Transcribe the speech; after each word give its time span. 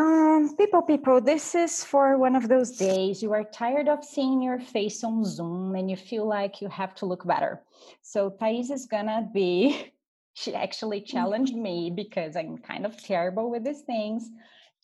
Um, 0.00 0.56
people, 0.56 0.80
people, 0.80 1.20
this 1.20 1.54
is 1.54 1.84
for 1.84 2.16
one 2.16 2.34
of 2.34 2.48
those 2.48 2.70
days 2.70 3.22
you 3.22 3.34
are 3.34 3.44
tired 3.44 3.86
of 3.86 4.02
seeing 4.02 4.40
your 4.40 4.58
face 4.58 5.04
on 5.04 5.26
Zoom 5.26 5.74
and 5.74 5.90
you 5.90 5.96
feel 5.96 6.26
like 6.26 6.62
you 6.62 6.68
have 6.68 6.94
to 6.96 7.06
look 7.06 7.26
better. 7.26 7.60
So 8.00 8.30
Thais 8.30 8.70
is 8.70 8.86
gonna 8.86 9.28
be, 9.34 9.92
she 10.32 10.54
actually 10.54 11.02
challenged 11.02 11.54
me 11.54 11.92
because 11.94 12.34
I'm 12.34 12.56
kind 12.56 12.86
of 12.86 12.96
terrible 12.96 13.50
with 13.50 13.62
these 13.62 13.82
things 13.82 14.30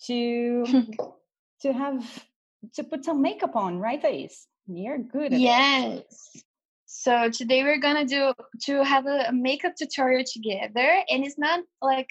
to 0.04 0.66
to 1.62 1.72
have 1.72 2.24
to 2.74 2.84
put 2.84 3.06
some 3.06 3.22
makeup 3.22 3.56
on, 3.56 3.78
right, 3.78 4.02
Thais? 4.02 4.46
You're 4.66 4.98
good 4.98 5.32
at 5.32 5.40
yes. 5.40 6.02
It. 6.34 6.42
So 6.84 7.30
today 7.30 7.62
we're 7.62 7.80
gonna 7.80 8.04
do 8.04 8.34
to 8.64 8.84
have 8.84 9.06
a 9.06 9.32
makeup 9.32 9.76
tutorial 9.78 10.24
together, 10.30 11.04
and 11.08 11.24
it's 11.24 11.38
not 11.38 11.60
like 11.80 12.08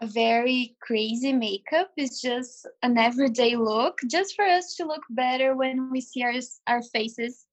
a 0.00 0.06
very 0.06 0.76
crazy 0.80 1.32
makeup. 1.32 1.90
It's 1.96 2.20
just 2.20 2.66
an 2.82 2.98
everyday 2.98 3.56
look, 3.56 4.00
just 4.08 4.34
for 4.34 4.44
us 4.44 4.74
to 4.76 4.86
look 4.86 5.02
better 5.10 5.54
when 5.56 5.90
we 5.90 6.00
see 6.00 6.22
our 6.22 6.34
our 6.66 6.82
faces 6.82 7.46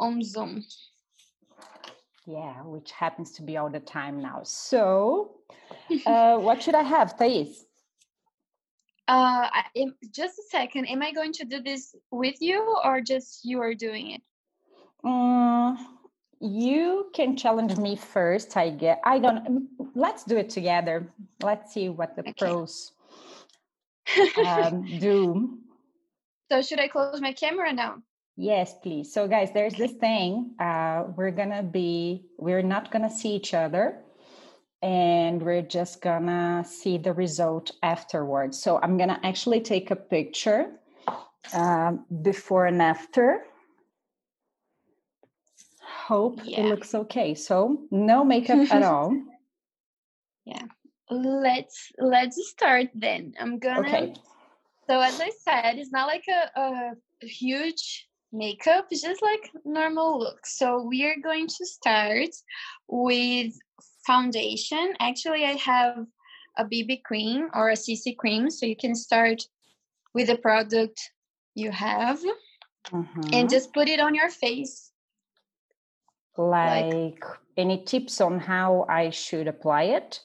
on 0.00 0.22
Zoom. 0.22 0.64
Yeah, 2.26 2.62
which 2.62 2.92
happens 2.92 3.32
to 3.32 3.42
be 3.42 3.56
all 3.56 3.68
the 3.68 3.80
time 3.80 4.22
now. 4.22 4.42
So, 4.44 5.38
uh, 6.06 6.38
what 6.38 6.62
should 6.62 6.74
I 6.74 6.82
have, 6.82 7.18
Thais? 7.18 7.66
Uh, 9.08 9.50
I, 9.52 9.64
just 10.12 10.38
a 10.38 10.44
second. 10.50 10.86
Am 10.86 11.02
I 11.02 11.12
going 11.12 11.32
to 11.32 11.44
do 11.44 11.60
this 11.60 11.94
with 12.10 12.40
you, 12.40 12.76
or 12.84 13.00
just 13.00 13.44
you 13.44 13.60
are 13.60 13.74
doing 13.74 14.12
it? 14.12 14.22
Um, 15.04 15.98
you 16.42 17.10
can 17.14 17.36
challenge 17.36 17.76
me 17.76 17.94
first. 17.94 18.56
I 18.56 18.70
get. 18.70 19.00
I 19.04 19.18
don't. 19.20 19.68
Let's 19.94 20.24
do 20.24 20.36
it 20.36 20.50
together. 20.50 21.08
Let's 21.40 21.72
see 21.72 21.88
what 21.88 22.16
the 22.16 22.22
okay. 22.22 22.32
pros 22.36 22.92
um, 24.44 24.82
do. 24.98 25.58
So, 26.50 26.60
should 26.60 26.80
I 26.80 26.88
close 26.88 27.20
my 27.20 27.32
camera 27.32 27.72
now? 27.72 28.02
Yes, 28.36 28.74
please. 28.82 29.12
So, 29.12 29.28
guys, 29.28 29.50
there's 29.54 29.74
this 29.74 29.92
thing. 29.92 30.50
Uh, 30.58 31.04
we're 31.16 31.30
gonna 31.30 31.62
be. 31.62 32.24
We're 32.38 32.62
not 32.62 32.90
gonna 32.90 33.10
see 33.10 33.36
each 33.36 33.54
other, 33.54 34.02
and 34.82 35.40
we're 35.40 35.62
just 35.62 36.02
gonna 36.02 36.64
see 36.66 36.98
the 36.98 37.12
result 37.12 37.70
afterwards. 37.84 38.60
So, 38.60 38.80
I'm 38.82 38.98
gonna 38.98 39.20
actually 39.22 39.60
take 39.60 39.92
a 39.92 39.96
picture 39.96 40.72
um, 41.54 42.04
before 42.22 42.66
and 42.66 42.82
after 42.82 43.44
hope 46.06 46.40
yeah. 46.44 46.60
it 46.60 46.68
looks 46.68 46.94
okay. 46.94 47.34
So 47.34 47.78
no 47.90 48.24
makeup 48.24 48.70
at 48.70 48.82
all. 48.92 49.16
Yeah. 50.44 50.64
Let's 51.10 51.92
let's 51.98 52.38
start 52.48 52.88
then. 52.94 53.34
I'm 53.38 53.58
gonna 53.58 53.80
okay. 53.80 54.14
So 54.88 55.00
as 55.00 55.20
I 55.20 55.30
said, 55.44 55.78
it's 55.78 55.92
not 55.92 56.06
like 56.06 56.24
a, 56.28 56.60
a 56.60 57.26
huge 57.26 58.08
makeup, 58.32 58.86
it's 58.90 59.02
just 59.02 59.22
like 59.22 59.50
normal 59.64 60.18
look. 60.18 60.46
So 60.46 60.82
we 60.82 61.04
are 61.04 61.16
going 61.22 61.46
to 61.46 61.66
start 61.66 62.30
with 62.88 63.52
foundation. 64.06 64.94
Actually, 64.98 65.44
I 65.44 65.52
have 65.52 66.06
a 66.58 66.64
BB 66.64 67.02
cream 67.04 67.48
or 67.54 67.70
a 67.70 67.74
CC 67.74 68.16
cream, 68.16 68.50
so 68.50 68.66
you 68.66 68.76
can 68.76 68.94
start 68.94 69.42
with 70.14 70.26
the 70.26 70.36
product 70.36 71.00
you 71.54 71.70
have 71.70 72.20
mm-hmm. 72.90 73.20
and 73.32 73.48
just 73.50 73.72
put 73.72 73.88
it 73.88 74.00
on 74.00 74.14
your 74.14 74.30
face 74.30 74.91
like, 76.36 76.92
like 76.92 77.24
any 77.56 77.84
tips 77.84 78.20
on 78.20 78.38
how 78.38 78.86
I 78.88 79.10
should 79.10 79.48
apply 79.48 79.84
it? 79.84 80.20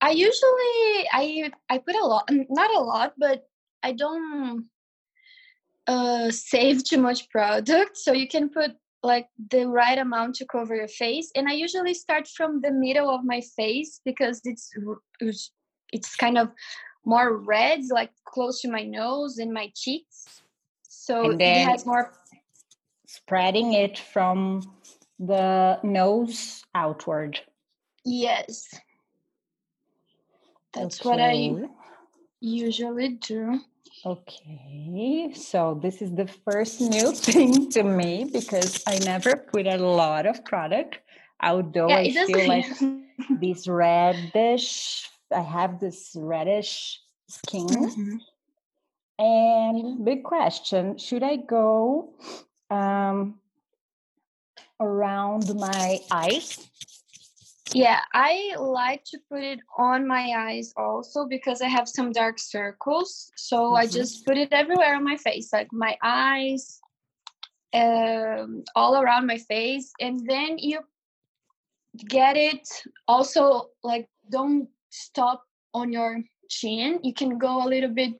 I 0.00 0.10
usually 0.10 1.08
I 1.12 1.50
I 1.68 1.78
put 1.78 1.94
a 1.94 2.04
lot, 2.04 2.30
not 2.48 2.70
a 2.74 2.80
lot, 2.80 3.14
but 3.18 3.46
I 3.82 3.92
don't 3.92 4.66
uh, 5.86 6.30
save 6.30 6.84
too 6.84 6.98
much 6.98 7.28
product, 7.28 7.96
so 7.96 8.12
you 8.12 8.28
can 8.28 8.48
put 8.48 8.72
like 9.02 9.28
the 9.50 9.66
right 9.66 9.98
amount 9.98 10.34
to 10.36 10.46
cover 10.46 10.74
your 10.74 10.88
face. 10.88 11.30
And 11.34 11.48
I 11.48 11.52
usually 11.52 11.94
start 11.94 12.28
from 12.28 12.60
the 12.60 12.70
middle 12.70 13.08
of 13.10 13.24
my 13.24 13.40
face 13.56 14.00
because 14.04 14.40
it's 14.44 14.70
it's 15.92 16.16
kind 16.16 16.38
of 16.38 16.50
more 17.04 17.38
red, 17.38 17.80
like 17.90 18.10
close 18.24 18.60
to 18.60 18.70
my 18.70 18.82
nose 18.82 19.38
and 19.38 19.52
my 19.52 19.72
cheeks. 19.74 20.42
So 20.82 21.30
it 21.30 21.64
has 21.64 21.86
more 21.86 22.12
spreading 23.10 23.72
it 23.72 23.98
from 23.98 24.62
the 25.18 25.80
nose 25.82 26.62
outward. 26.76 27.40
Yes. 28.04 28.72
That's 30.72 31.00
okay. 31.00 31.08
what 31.08 31.20
I 31.20 31.68
usually 32.38 33.08
do. 33.18 33.60
Okay, 34.06 35.32
so 35.34 35.78
this 35.82 36.00
is 36.00 36.14
the 36.14 36.28
first 36.28 36.80
new 36.80 37.12
thing 37.26 37.68
to 37.70 37.82
me 37.82 38.30
because 38.32 38.82
I 38.86 38.98
never 39.00 39.36
put 39.36 39.66
a 39.66 39.76
lot 39.76 40.24
of 40.26 40.44
product, 40.44 41.00
although 41.42 41.88
yeah, 41.88 41.96
I 41.96 42.26
feel 42.26 42.48
like 42.48 42.66
this 43.40 43.66
reddish, 43.66 45.10
I 45.34 45.40
have 45.42 45.80
this 45.80 46.12
reddish 46.14 47.00
skin. 47.28 47.66
Mm-hmm. 47.66 48.16
And 49.18 50.04
big 50.04 50.22
question 50.22 50.96
should 50.96 51.24
I 51.24 51.36
go 51.36 52.14
um, 52.70 53.38
around 54.80 55.54
my 55.56 55.98
eyes. 56.10 56.70
Yeah, 57.72 58.00
I 58.12 58.56
like 58.58 59.04
to 59.04 59.18
put 59.30 59.44
it 59.44 59.60
on 59.78 60.06
my 60.06 60.32
eyes 60.36 60.72
also 60.76 61.26
because 61.26 61.62
I 61.62 61.68
have 61.68 61.88
some 61.88 62.10
dark 62.10 62.38
circles. 62.38 63.30
So 63.36 63.58
mm-hmm. 63.58 63.76
I 63.76 63.86
just 63.86 64.26
put 64.26 64.36
it 64.36 64.52
everywhere 64.52 64.96
on 64.96 65.04
my 65.04 65.16
face, 65.16 65.52
like 65.52 65.68
my 65.72 65.96
eyes, 66.02 66.80
um, 67.72 68.64
all 68.74 69.00
around 69.00 69.26
my 69.26 69.38
face. 69.38 69.92
And 70.00 70.28
then 70.28 70.58
you 70.58 70.80
get 72.08 72.36
it 72.36 72.68
also 73.06 73.70
like 73.84 74.08
don't 74.30 74.68
stop 74.90 75.44
on 75.72 75.92
your 75.92 76.22
chin. 76.48 76.98
You 77.04 77.14
can 77.14 77.38
go 77.38 77.64
a 77.64 77.68
little 77.68 77.90
bit 77.90 78.14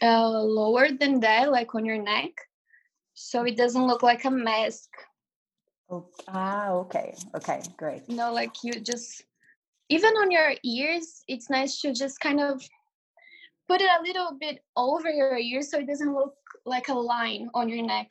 uh, 0.00 0.30
lower 0.30 0.88
than 0.98 1.20
that, 1.20 1.50
like 1.50 1.74
on 1.74 1.84
your 1.84 2.00
neck 2.00 2.32
so 3.16 3.44
it 3.44 3.56
doesn't 3.56 3.86
look 3.86 4.02
like 4.02 4.24
a 4.24 4.30
mask. 4.30 4.90
Oh, 5.90 6.06
ah, 6.28 6.70
okay, 6.84 7.16
okay, 7.34 7.62
great. 7.76 8.02
You 8.08 8.16
know, 8.16 8.32
like 8.32 8.62
you 8.62 8.72
just 8.80 9.24
even 9.88 10.12
on 10.14 10.30
your 10.30 10.52
ears, 10.62 11.24
it's 11.26 11.48
nice 11.48 11.80
to 11.80 11.92
just 11.92 12.20
kind 12.20 12.40
of 12.40 12.62
put 13.68 13.80
it 13.80 13.88
a 13.88 14.02
little 14.02 14.36
bit 14.38 14.62
over 14.76 15.08
your 15.08 15.38
ears 15.38 15.70
so 15.70 15.78
it 15.78 15.86
doesn't 15.86 16.14
look 16.14 16.34
like 16.66 16.88
a 16.88 16.94
line 16.94 17.48
on 17.54 17.68
your 17.68 17.84
neck. 17.84 18.10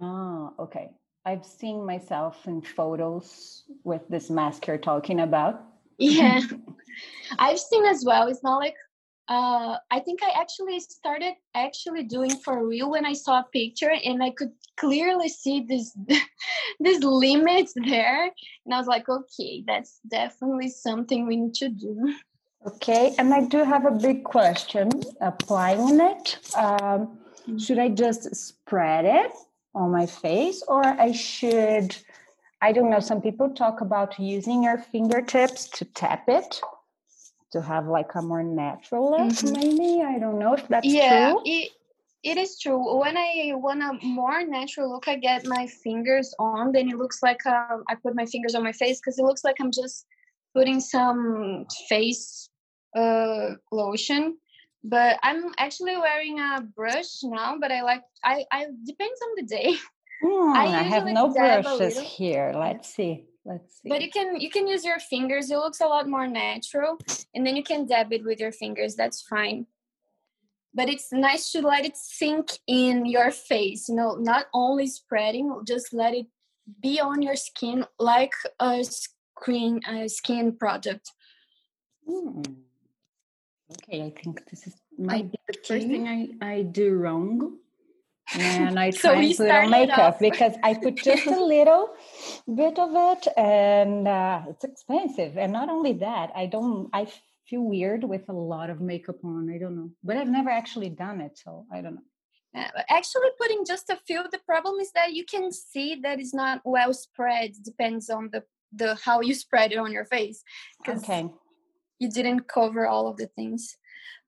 Ah, 0.00 0.50
okay. 0.58 0.88
I've 1.26 1.44
seen 1.44 1.84
myself 1.84 2.46
in 2.46 2.62
photos 2.62 3.64
with 3.84 4.02
this 4.08 4.30
mask 4.30 4.66
you're 4.66 4.78
talking 4.78 5.20
about. 5.20 5.64
Yeah. 5.98 6.40
I've 7.38 7.58
seen 7.58 7.84
as 7.86 8.04
well. 8.04 8.28
It's 8.28 8.42
not 8.42 8.58
like 8.58 8.76
uh, 9.28 9.78
I 9.90 10.00
think 10.00 10.22
I 10.22 10.38
actually 10.38 10.80
started 10.80 11.34
actually 11.54 12.02
doing 12.02 12.36
for 12.44 12.66
real 12.66 12.90
when 12.90 13.06
I 13.06 13.14
saw 13.14 13.40
a 13.40 13.46
picture 13.52 13.90
and 14.04 14.22
I 14.22 14.30
could 14.30 14.52
clearly 14.76 15.28
see 15.28 15.64
this 15.66 15.96
this 16.80 17.02
limits 17.02 17.72
there, 17.86 18.24
and 18.24 18.74
I 18.74 18.78
was 18.78 18.86
like, 18.86 19.08
okay, 19.08 19.64
that's 19.66 20.00
definitely 20.06 20.68
something 20.68 21.26
we 21.26 21.36
need 21.36 21.54
to 21.54 21.68
do. 21.70 22.14
Okay, 22.66 23.14
and 23.18 23.32
I 23.32 23.44
do 23.44 23.64
have 23.64 23.86
a 23.86 23.90
big 23.90 24.24
question 24.24 24.90
applying 25.20 26.00
it. 26.00 26.38
Um, 26.56 27.18
mm-hmm. 27.46 27.58
should 27.58 27.78
I 27.78 27.88
just 27.88 28.34
spread 28.34 29.04
it 29.06 29.32
on 29.74 29.90
my 29.90 30.06
face, 30.06 30.62
or 30.68 30.84
I 30.84 31.12
should? 31.12 31.96
I 32.60 32.72
don't 32.72 32.90
know. 32.90 33.00
Some 33.00 33.22
people 33.22 33.50
talk 33.50 33.80
about 33.80 34.18
using 34.18 34.62
your 34.62 34.78
fingertips 34.78 35.68
to 35.70 35.84
tap 35.84 36.24
it 36.28 36.60
to 37.54 37.62
have 37.62 37.86
like 37.86 38.14
a 38.16 38.22
more 38.22 38.42
natural 38.42 39.12
look 39.12 39.32
mm-hmm. 39.32 39.52
maybe? 39.58 40.02
I 40.02 40.18
don't 40.18 40.38
know 40.38 40.54
if 40.54 40.66
that's 40.68 40.86
yeah, 40.86 41.30
true. 41.30 41.42
it, 41.44 41.70
it 42.22 42.36
is 42.36 42.58
true. 42.58 42.82
When 43.00 43.16
i 43.16 43.52
want 43.54 43.80
a 43.82 43.92
more 44.04 44.44
natural 44.44 44.90
look 44.92 45.06
i 45.08 45.16
get 45.16 45.46
my 45.46 45.66
fingers 45.66 46.34
on 46.38 46.72
then 46.72 46.88
it 46.90 46.96
looks 46.96 47.22
like 47.22 47.42
uh, 47.46 47.78
i 47.88 47.94
put 47.94 48.14
my 48.20 48.26
fingers 48.26 48.54
on 48.54 48.62
my 48.62 48.72
face 48.72 48.98
because 49.00 49.18
it 49.18 49.24
looks 49.24 49.44
like 49.44 49.56
i'm 49.60 49.70
just 49.82 50.06
putting 50.54 50.80
some 50.80 51.66
face 51.88 52.48
uh, 52.96 53.50
lotion. 53.72 54.38
But 54.84 55.18
i'm 55.22 55.40
actually 55.58 55.96
wearing 55.96 56.40
a 56.40 56.60
brush 56.76 57.12
now 57.22 57.56
but 57.60 57.70
i 57.72 57.82
like 57.82 58.02
i 58.22 58.44
i 58.52 58.66
depends 58.92 59.20
on 59.26 59.30
the 59.38 59.46
day. 59.56 59.70
Mm, 60.22 60.54
I, 60.54 60.66
I 60.80 60.82
have 60.84 61.06
no 61.06 61.28
brushes 61.28 61.98
here. 62.00 62.54
Let's 62.56 62.88
see 62.88 63.26
let's 63.44 63.80
see 63.80 63.88
but 63.88 64.02
you 64.02 64.10
can 64.10 64.40
you 64.40 64.50
can 64.50 64.66
use 64.66 64.84
your 64.84 64.98
fingers. 64.98 65.50
It 65.50 65.56
looks 65.56 65.80
a 65.80 65.86
lot 65.86 66.08
more 66.08 66.26
natural 66.26 66.98
and 67.34 67.46
then 67.46 67.56
you 67.56 67.62
can 67.62 67.86
dab 67.86 68.12
it 68.12 68.24
with 68.24 68.40
your 68.40 68.52
fingers. 68.52 68.94
That's 68.94 69.22
fine. 69.22 69.66
But 70.72 70.88
it's 70.88 71.12
nice 71.12 71.52
to 71.52 71.60
let 71.60 71.84
it 71.84 71.96
sink 71.96 72.58
in 72.66 73.06
your 73.06 73.30
face 73.30 73.88
you 73.88 73.94
know 73.94 74.16
not 74.16 74.46
only 74.52 74.86
spreading 74.86 75.62
just 75.66 75.92
let 75.92 76.14
it 76.14 76.26
be 76.82 77.00
on 77.00 77.22
your 77.22 77.36
skin 77.36 77.84
like 77.98 78.32
a 78.60 78.82
screen 78.84 79.80
a 79.88 80.08
skin 80.08 80.56
product. 80.56 81.12
Hmm. 82.06 82.42
Okay, 83.72 84.02
I 84.02 84.10
think 84.10 84.48
this 84.50 84.66
is 84.66 84.74
might 84.98 85.30
be 85.30 85.38
the 85.48 85.54
first 85.66 85.86
thing 85.86 86.06
I, 86.06 86.46
I 86.46 86.62
do 86.62 86.94
wrong. 86.94 87.58
And 88.34 88.78
I 88.78 88.90
try 88.90 89.00
so 89.00 89.12
and 89.12 89.36
put 89.36 89.50
on 89.50 89.70
makeup 89.70 90.18
because 90.20 90.54
I 90.62 90.74
put 90.74 90.96
just 90.96 91.26
a 91.26 91.44
little 91.44 91.90
bit 92.52 92.78
of 92.78 92.90
it 92.92 93.28
and 93.36 94.08
uh, 94.08 94.42
it's 94.48 94.64
expensive. 94.64 95.36
And 95.36 95.52
not 95.52 95.68
only 95.68 95.92
that, 95.94 96.30
I 96.34 96.46
don't 96.46 96.88
I 96.92 97.06
feel 97.48 97.62
weird 97.62 98.04
with 98.04 98.28
a 98.28 98.32
lot 98.32 98.70
of 98.70 98.80
makeup 98.80 99.24
on. 99.24 99.50
I 99.50 99.58
don't 99.58 99.76
know. 99.76 99.90
But 100.02 100.16
I've 100.16 100.28
never 100.28 100.50
actually 100.50 100.90
done 100.90 101.20
it, 101.20 101.38
so 101.38 101.66
I 101.72 101.80
don't 101.82 101.96
know. 101.96 102.08
Uh, 102.56 102.68
actually 102.88 103.28
putting 103.36 103.64
just 103.66 103.90
a 103.90 103.98
few 104.06 104.22
the 104.30 104.38
problem 104.46 104.78
is 104.78 104.92
that 104.92 105.12
you 105.12 105.24
can 105.24 105.50
see 105.50 105.96
that 105.96 106.20
it's 106.20 106.32
not 106.32 106.60
well 106.64 106.94
spread 106.94 107.50
depends 107.64 108.08
on 108.08 108.30
the 108.32 108.44
the 108.72 108.96
how 109.04 109.20
you 109.20 109.34
spread 109.44 109.72
it 109.72 109.76
on 109.78 109.90
your 109.90 110.04
face 110.04 110.44
okay 110.88 111.28
you 111.98 112.08
didn't 112.08 112.46
cover 112.46 112.86
all 112.86 113.08
of 113.08 113.16
the 113.16 113.26
things 113.26 113.76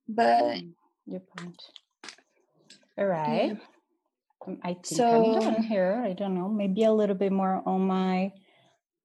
but 0.09 0.43
mm, 0.43 0.73
your 1.07 1.21
point 1.21 1.63
all 2.99 3.07
right 3.07 3.53
yeah. 3.53 3.75
I 4.63 4.75
think 4.75 4.85
so, 4.85 5.07
i'm 5.07 5.41
done 5.41 5.63
here 5.63 6.03
i 6.05 6.13
don't 6.13 6.35
know 6.35 6.49
maybe 6.49 6.85
a 6.85 6.93
little 6.93 7.17
bit 7.17 7.33
more 7.33 7.63
on 7.67 7.87
my 7.87 8.33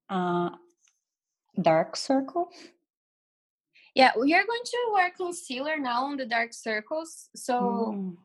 uh 0.10 0.50
dark 1.62 1.96
circle. 1.96 2.50
yeah 3.96 4.12
we 4.20 4.34
are 4.34 4.46
going 4.46 4.66
to 4.66 4.78
wear 4.94 5.12
concealer 5.12 5.78
now 5.78 6.06
on 6.06 6.18
the 6.18 6.26
dark 6.26 6.54
circles 6.54 7.30
so 7.36 7.94
mm 7.96 8.18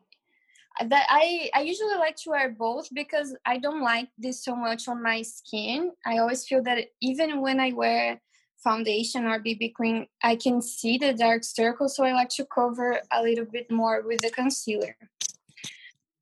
that 0.85 1.07
I 1.09 1.49
I 1.53 1.61
usually 1.61 1.95
like 1.95 2.15
to 2.17 2.29
wear 2.29 2.49
both 2.49 2.87
because 2.93 3.35
I 3.45 3.57
don't 3.57 3.81
like 3.81 4.09
this 4.17 4.43
so 4.43 4.55
much 4.55 4.87
on 4.87 5.01
my 5.01 5.21
skin. 5.21 5.91
I 6.05 6.19
always 6.19 6.45
feel 6.45 6.61
that 6.63 6.85
even 7.01 7.41
when 7.41 7.59
I 7.59 7.71
wear 7.73 8.21
foundation 8.63 9.25
or 9.25 9.39
BB 9.39 9.73
cream, 9.73 10.07
I 10.23 10.35
can 10.35 10.61
see 10.61 10.97
the 10.97 11.13
dark 11.13 11.43
circles, 11.43 11.95
so 11.95 12.03
I 12.03 12.13
like 12.13 12.29
to 12.37 12.45
cover 12.45 12.99
a 13.11 13.21
little 13.21 13.45
bit 13.45 13.71
more 13.71 14.03
with 14.05 14.21
the 14.21 14.29
concealer. 14.29 14.95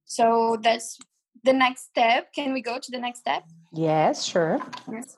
So 0.05 0.57
that's 0.61 0.97
the 1.43 1.53
next 1.53 1.85
step. 1.85 2.33
Can 2.33 2.53
we 2.53 2.61
go 2.61 2.79
to 2.79 2.91
the 2.91 2.99
next 2.99 3.19
step? 3.19 3.43
Yes, 3.73 4.25
sure. 4.25 4.59
Yes. 4.91 5.17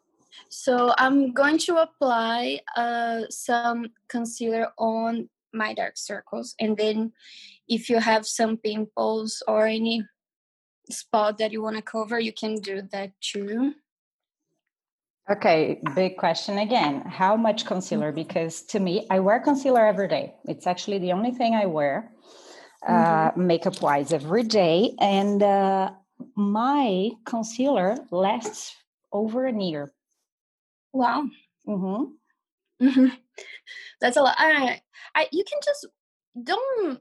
So 0.49 0.93
I'm 0.97 1.33
going 1.33 1.57
to 1.59 1.77
apply 1.77 2.61
uh, 2.75 3.23
some 3.29 3.87
concealer 4.07 4.67
on 4.77 5.29
my 5.53 5.73
dark 5.73 5.97
circles 5.97 6.55
and 6.59 6.77
then 6.77 7.11
if 7.67 7.89
you 7.89 7.99
have 7.99 8.25
some 8.25 8.57
pimples 8.57 9.43
or 9.47 9.65
any 9.65 10.03
spot 10.89 11.37
that 11.37 11.51
you 11.51 11.61
want 11.61 11.75
to 11.75 11.81
cover 11.81 12.19
you 12.19 12.31
can 12.31 12.55
do 12.55 12.81
that 12.91 13.11
too 13.21 13.73
okay 15.29 15.81
big 15.95 16.17
question 16.17 16.59
again 16.59 17.01
how 17.01 17.35
much 17.35 17.65
concealer 17.65 18.11
because 18.11 18.61
to 18.61 18.79
me 18.79 19.05
i 19.09 19.19
wear 19.19 19.39
concealer 19.39 19.85
every 19.85 20.07
day 20.07 20.33
it's 20.45 20.67
actually 20.67 20.99
the 20.99 21.11
only 21.11 21.31
thing 21.31 21.55
i 21.55 21.65
wear 21.65 22.11
uh, 22.85 23.31
mm-hmm. 23.31 23.47
makeup 23.47 23.81
wise 23.81 24.13
every 24.13 24.43
day 24.43 24.93
and 24.99 25.41
uh, 25.41 25.91
my 26.35 27.11
concealer 27.25 27.97
lasts 28.11 28.75
over 29.11 29.45
a 29.45 29.53
year 29.53 29.91
wow 30.93 31.23
mm-hmm. 31.67 32.85
Mm-hmm. 32.85 33.07
that's 34.01 34.17
a 34.17 34.21
lot 34.21 34.35
I, 34.37 34.81
I 35.15 35.27
you 35.31 35.43
can 35.43 35.59
just 35.63 35.87
don't 36.43 36.99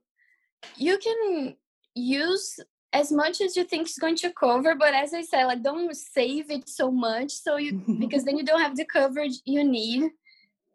you 0.76 0.98
can 0.98 1.56
use 1.94 2.58
as 2.92 3.12
much 3.12 3.40
as 3.40 3.56
you 3.56 3.64
think 3.64 3.88
is 3.88 3.98
going 3.98 4.16
to 4.16 4.32
cover 4.32 4.74
but 4.74 4.94
as 4.94 5.12
i 5.12 5.22
said 5.22 5.44
like 5.44 5.62
don't 5.62 5.94
save 5.94 6.50
it 6.50 6.68
so 6.68 6.90
much 6.90 7.30
so 7.30 7.56
you 7.56 7.72
because 7.98 8.24
then 8.24 8.36
you 8.38 8.44
don't 8.44 8.60
have 8.60 8.76
the 8.76 8.84
coverage 8.84 9.34
you 9.44 9.62
need 9.64 10.10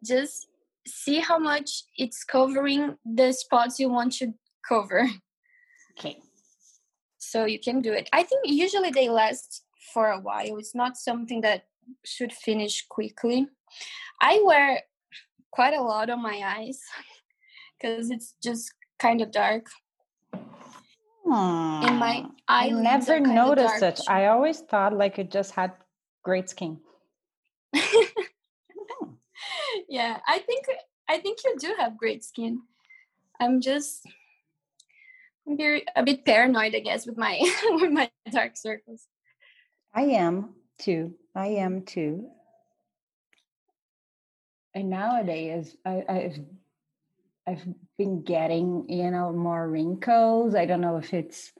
just 0.04 0.48
see 0.86 1.20
how 1.20 1.38
much 1.38 1.84
it's 1.98 2.24
covering 2.24 2.96
the 3.06 3.32
spots 3.32 3.80
you 3.80 3.90
want 3.90 4.12
to 4.12 4.34
cover 4.68 5.08
okay 5.98 6.18
so 7.18 7.46
you 7.46 7.60
can 7.60 7.82
do 7.82 7.92
it 7.92 8.10
i 8.14 8.24
think 8.24 8.42
usually 8.46 8.92
they 8.92 9.10
last 9.10 9.64
for 9.94 10.12
a 10.12 10.20
while 10.20 10.58
it's 10.58 10.76
not 10.76 10.98
something 10.98 11.42
that 11.42 11.66
should 12.06 12.32
finish 12.32 12.86
quickly 12.88 13.48
i 14.22 14.42
wear 14.44 14.82
quite 15.52 15.74
a 15.74 15.82
lot 15.82 16.10
on 16.10 16.22
my 16.22 16.42
eyes 16.58 16.80
because 17.82 18.10
it's 18.10 18.36
just 18.42 18.74
kind 19.00 19.22
of 19.22 19.32
dark. 19.32 19.68
Hmm. 21.26 21.86
And 21.86 22.00
my 22.00 22.26
I 22.48 22.70
never 22.70 23.20
noticed 23.20 23.84
it. 23.84 24.00
I 24.08 24.28
always 24.28 24.62
thought 24.62 24.94
like 24.94 25.20
it 25.20 25.32
just 25.32 25.52
had 25.52 25.72
great 26.24 26.50
skin. 26.50 26.80
yeah, 29.90 30.20
I 30.28 30.40
think 30.40 30.66
I 31.10 31.18
think 31.20 31.40
you 31.44 31.56
do 31.60 31.76
have 31.78 31.98
great 31.98 32.24
skin. 32.24 32.62
I'm 33.40 33.62
just 33.62 34.06
I'm 35.48 35.58
very, 35.58 35.86
a 35.96 36.04
bit 36.04 36.26
paranoid, 36.26 36.76
I 36.76 36.80
guess, 36.80 37.06
with 37.06 37.18
my 37.18 37.40
with 37.82 37.92
my 37.92 38.10
dark 38.32 38.58
circles. 38.58 39.08
I 39.94 40.04
am 40.04 40.56
too. 40.80 41.16
I 41.36 41.48
am 41.48 41.84
too. 41.84 42.30
And 44.74 44.90
nowadays, 44.90 45.76
I, 45.86 46.04
I've 46.08 46.40
I've 47.48 47.68
been 47.98 48.24
getting, 48.24 48.86
you 48.88 49.12
know, 49.12 49.32
more 49.34 49.68
wrinkles. 49.68 50.56
I 50.56 50.66
don't 50.66 50.82
know 50.82 50.98
if 50.98 51.14
it's 51.14 51.52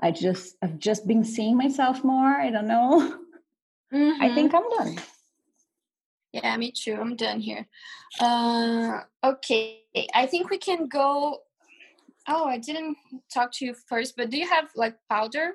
I 0.00 0.10
just 0.10 0.56
I've 0.62 0.78
just 0.78 1.06
been 1.06 1.24
seeing 1.24 1.56
myself 1.56 2.04
more. 2.04 2.30
I 2.40 2.50
don't 2.50 2.68
know. 2.68 3.18
Mm-hmm. 3.92 4.22
I 4.22 4.34
think 4.34 4.54
I'm 4.54 4.70
done. 4.70 4.96
Yeah, 6.32 6.56
me 6.56 6.72
too. 6.72 6.96
I'm 6.98 7.14
done 7.14 7.40
here. 7.40 7.66
Uh, 8.18 9.00
okay, 9.22 9.82
I 10.14 10.24
think 10.24 10.48
we 10.48 10.56
can 10.56 10.88
go. 10.88 11.40
Oh, 12.28 12.44
I 12.44 12.58
didn't 12.58 12.96
talk 13.32 13.50
to 13.54 13.64
you 13.64 13.74
first, 13.88 14.14
but 14.16 14.30
do 14.30 14.38
you 14.38 14.48
have 14.48 14.68
like 14.76 14.96
powder? 15.10 15.54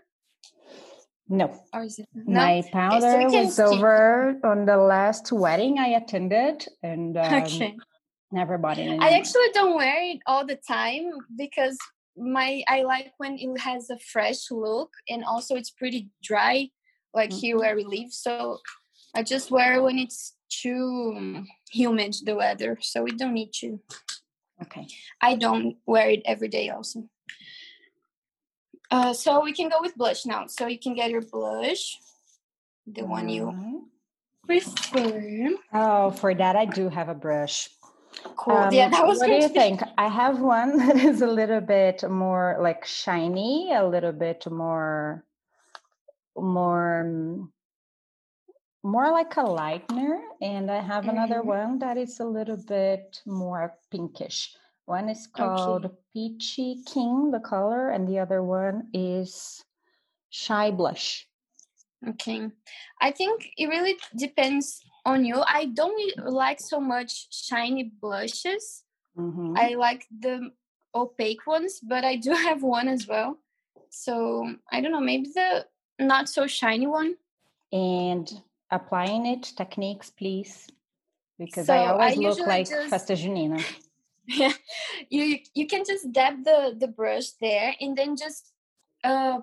No. 1.30 1.60
Or 1.74 1.84
is 1.84 2.00
it 2.00 2.08
no? 2.14 2.42
My 2.42 2.64
powder 2.72 3.30
so 3.30 3.40
was 3.40 3.60
over 3.60 4.40
on 4.44 4.66
the 4.66 4.78
last 4.78 5.32
wedding 5.32 5.78
I 5.80 5.88
attended, 5.90 6.66
and 6.84 7.18
um, 7.18 7.44
okay. 7.44 7.76
Never 8.32 8.58
bought 8.58 8.78
it. 8.78 9.02
I 9.02 9.18
actually 9.18 9.50
don't 9.54 9.78
wear 9.78 10.04
it 10.04 10.20
all 10.26 10.46
the 10.46 10.60
time 10.68 11.12
because 11.38 11.78
my 12.18 12.64
I 12.68 12.84
like 12.84 13.14
when 13.18 13.38
it 13.38 13.60
has 13.60 13.90
a 13.90 13.98
fresh 14.00 14.52
look 14.52 14.92
and 15.10 15.24
also 15.24 15.56
it's 15.56 15.70
pretty 15.70 16.10
dry, 16.22 16.70
like 17.14 17.30
mm-hmm. 17.30 17.40
here 17.40 17.58
where 17.58 17.76
we 17.76 17.86
live. 17.86 18.12
So 18.12 18.60
I 19.16 19.24
just 19.24 19.50
wear 19.50 19.82
when 19.82 19.98
it's 19.98 20.36
too 20.50 21.44
humid 21.72 22.16
the 22.26 22.36
weather, 22.36 22.78
so 22.82 23.04
we 23.04 23.12
don't 23.12 23.34
need 23.34 23.52
to. 23.62 23.80
Okay. 24.62 24.88
I 25.22 25.36
don't 25.36 25.78
wear 25.86 26.10
it 26.10 26.22
every 26.26 26.48
day 26.48 26.70
also. 26.70 27.08
Uh, 28.90 29.14
so 29.14 29.44
we 29.44 29.54
can 29.54 29.70
go 29.70 29.78
with 29.82 29.96
blush 29.96 30.26
now. 30.26 30.48
So 30.48 30.68
you 30.68 30.80
can 30.80 30.96
get 30.96 31.12
your 31.12 31.22
blush, 31.22 31.98
the 32.86 33.06
one 33.06 33.28
you 33.30 33.90
prefer. 34.46 35.50
Oh, 35.74 36.12
for 36.12 36.34
that 36.34 36.56
I 36.56 36.66
do 36.66 36.90
have 36.90 37.10
a 37.10 37.14
brush. 37.14 37.70
Cool. 38.36 38.56
Um, 38.56 38.74
yeah, 38.74 38.90
that 38.90 39.06
was. 39.06 39.20
What 39.20 39.28
do 39.28 39.34
you 39.34 39.50
think? 39.50 39.82
I 39.98 40.08
have 40.08 40.40
one 40.40 40.78
that 40.88 40.96
is 40.96 41.22
a 41.22 41.28
little 41.28 41.62
bit 41.62 42.10
more 42.10 42.58
like 42.60 42.86
shiny, 42.86 43.74
a 43.74 43.86
little 43.86 44.12
bit 44.12 44.50
more, 44.50 45.24
more, 46.36 47.04
mm, 47.06 47.50
more 48.88 49.12
like 49.12 49.36
a 49.36 49.44
lightener, 49.44 50.20
and 50.42 50.72
I 50.72 50.80
have 50.80 51.04
mm-hmm. 51.04 51.18
another 51.18 51.42
one 51.44 51.80
that 51.80 51.98
is 51.98 52.22
a 52.22 52.26
little 52.26 52.56
bit 52.56 53.22
more 53.26 53.76
pinkish. 53.92 54.56
One 54.86 55.10
is 55.10 55.28
called 55.28 55.86
okay. 55.86 55.96
Peachy 56.14 56.82
King, 56.86 57.30
the 57.32 57.42
color, 57.42 57.90
and 57.90 58.08
the 58.08 58.20
other 58.20 58.42
one 58.42 58.88
is 58.94 59.62
Shy 60.30 60.72
Blush. 60.72 61.28
Okay. 62.08 62.50
I 63.02 63.12
think 63.12 63.50
it 63.58 63.68
really 63.68 63.98
depends 64.16 64.80
on 65.06 65.26
you. 65.26 65.44
I 65.46 65.66
don't 65.66 66.18
like 66.26 66.62
so 66.62 66.80
much 66.80 67.28
shiny 67.32 67.92
blushes. 68.02 68.84
Mm-hmm. 69.18 69.56
I 69.58 69.76
like 69.76 70.06
the 70.18 70.52
opaque 70.96 71.46
ones, 71.46 71.82
but 71.84 72.06
I 72.06 72.16
do 72.16 72.32
have 72.48 72.64
one 72.64 72.88
as 72.88 73.06
well. 73.06 73.38
So 73.90 74.48
I 74.72 74.80
don't 74.80 74.94
know, 74.94 75.02
maybe 75.02 75.28
the 75.36 75.66
not 76.00 76.30
so 76.30 76.48
shiny 76.48 76.88
one. 76.88 77.16
And 77.74 78.32
applying 78.72 79.26
it 79.26 79.54
techniques, 79.56 80.10
please, 80.10 80.68
because 81.38 81.68
so 81.68 81.74
I 81.74 81.88
always 81.88 82.18
I 82.18 82.22
look 82.22 82.40
like 82.40 82.70
just, 82.70 82.90
Festa 82.90 83.14
Junina. 83.14 83.64
Yeah, 84.30 84.52
you 85.10 85.40
you 85.56 85.68
can 85.68 85.86
just 85.88 86.12
dab 86.12 86.44
the 86.44 86.76
the 86.78 86.90
brush 86.90 87.30
there, 87.40 87.74
and 87.80 87.98
then 87.98 88.18
just 88.18 88.52
uh 89.02 89.40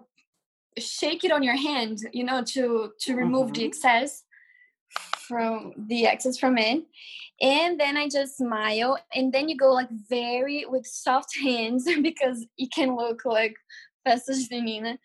shake 0.77 1.25
it 1.25 1.33
on 1.33 1.43
your 1.43 1.57
hand, 1.57 2.01
you 2.13 2.23
know, 2.23 2.45
to 2.45 2.93
to 3.01 3.17
remove 3.17 3.47
mm-hmm. 3.47 3.55
the 3.55 3.65
excess 3.65 4.25
from 5.27 5.73
the 5.89 6.07
excess 6.07 6.39
from 6.39 6.59
it 6.59 6.85
and 7.41 7.81
then 7.81 7.97
i 7.97 8.09
just 8.09 8.37
smile 8.37 8.99
and 9.15 9.33
then 9.33 9.49
you 9.49 9.57
go 9.57 9.73
like 9.73 9.91
very 9.91 10.65
with 10.69 10.87
soft 10.87 11.37
hands 11.37 11.89
because 12.03 12.47
it 12.59 12.71
can 12.73 12.95
look 12.95 13.25
like 13.25 13.57
festa 14.05 14.33
junina 14.33 14.99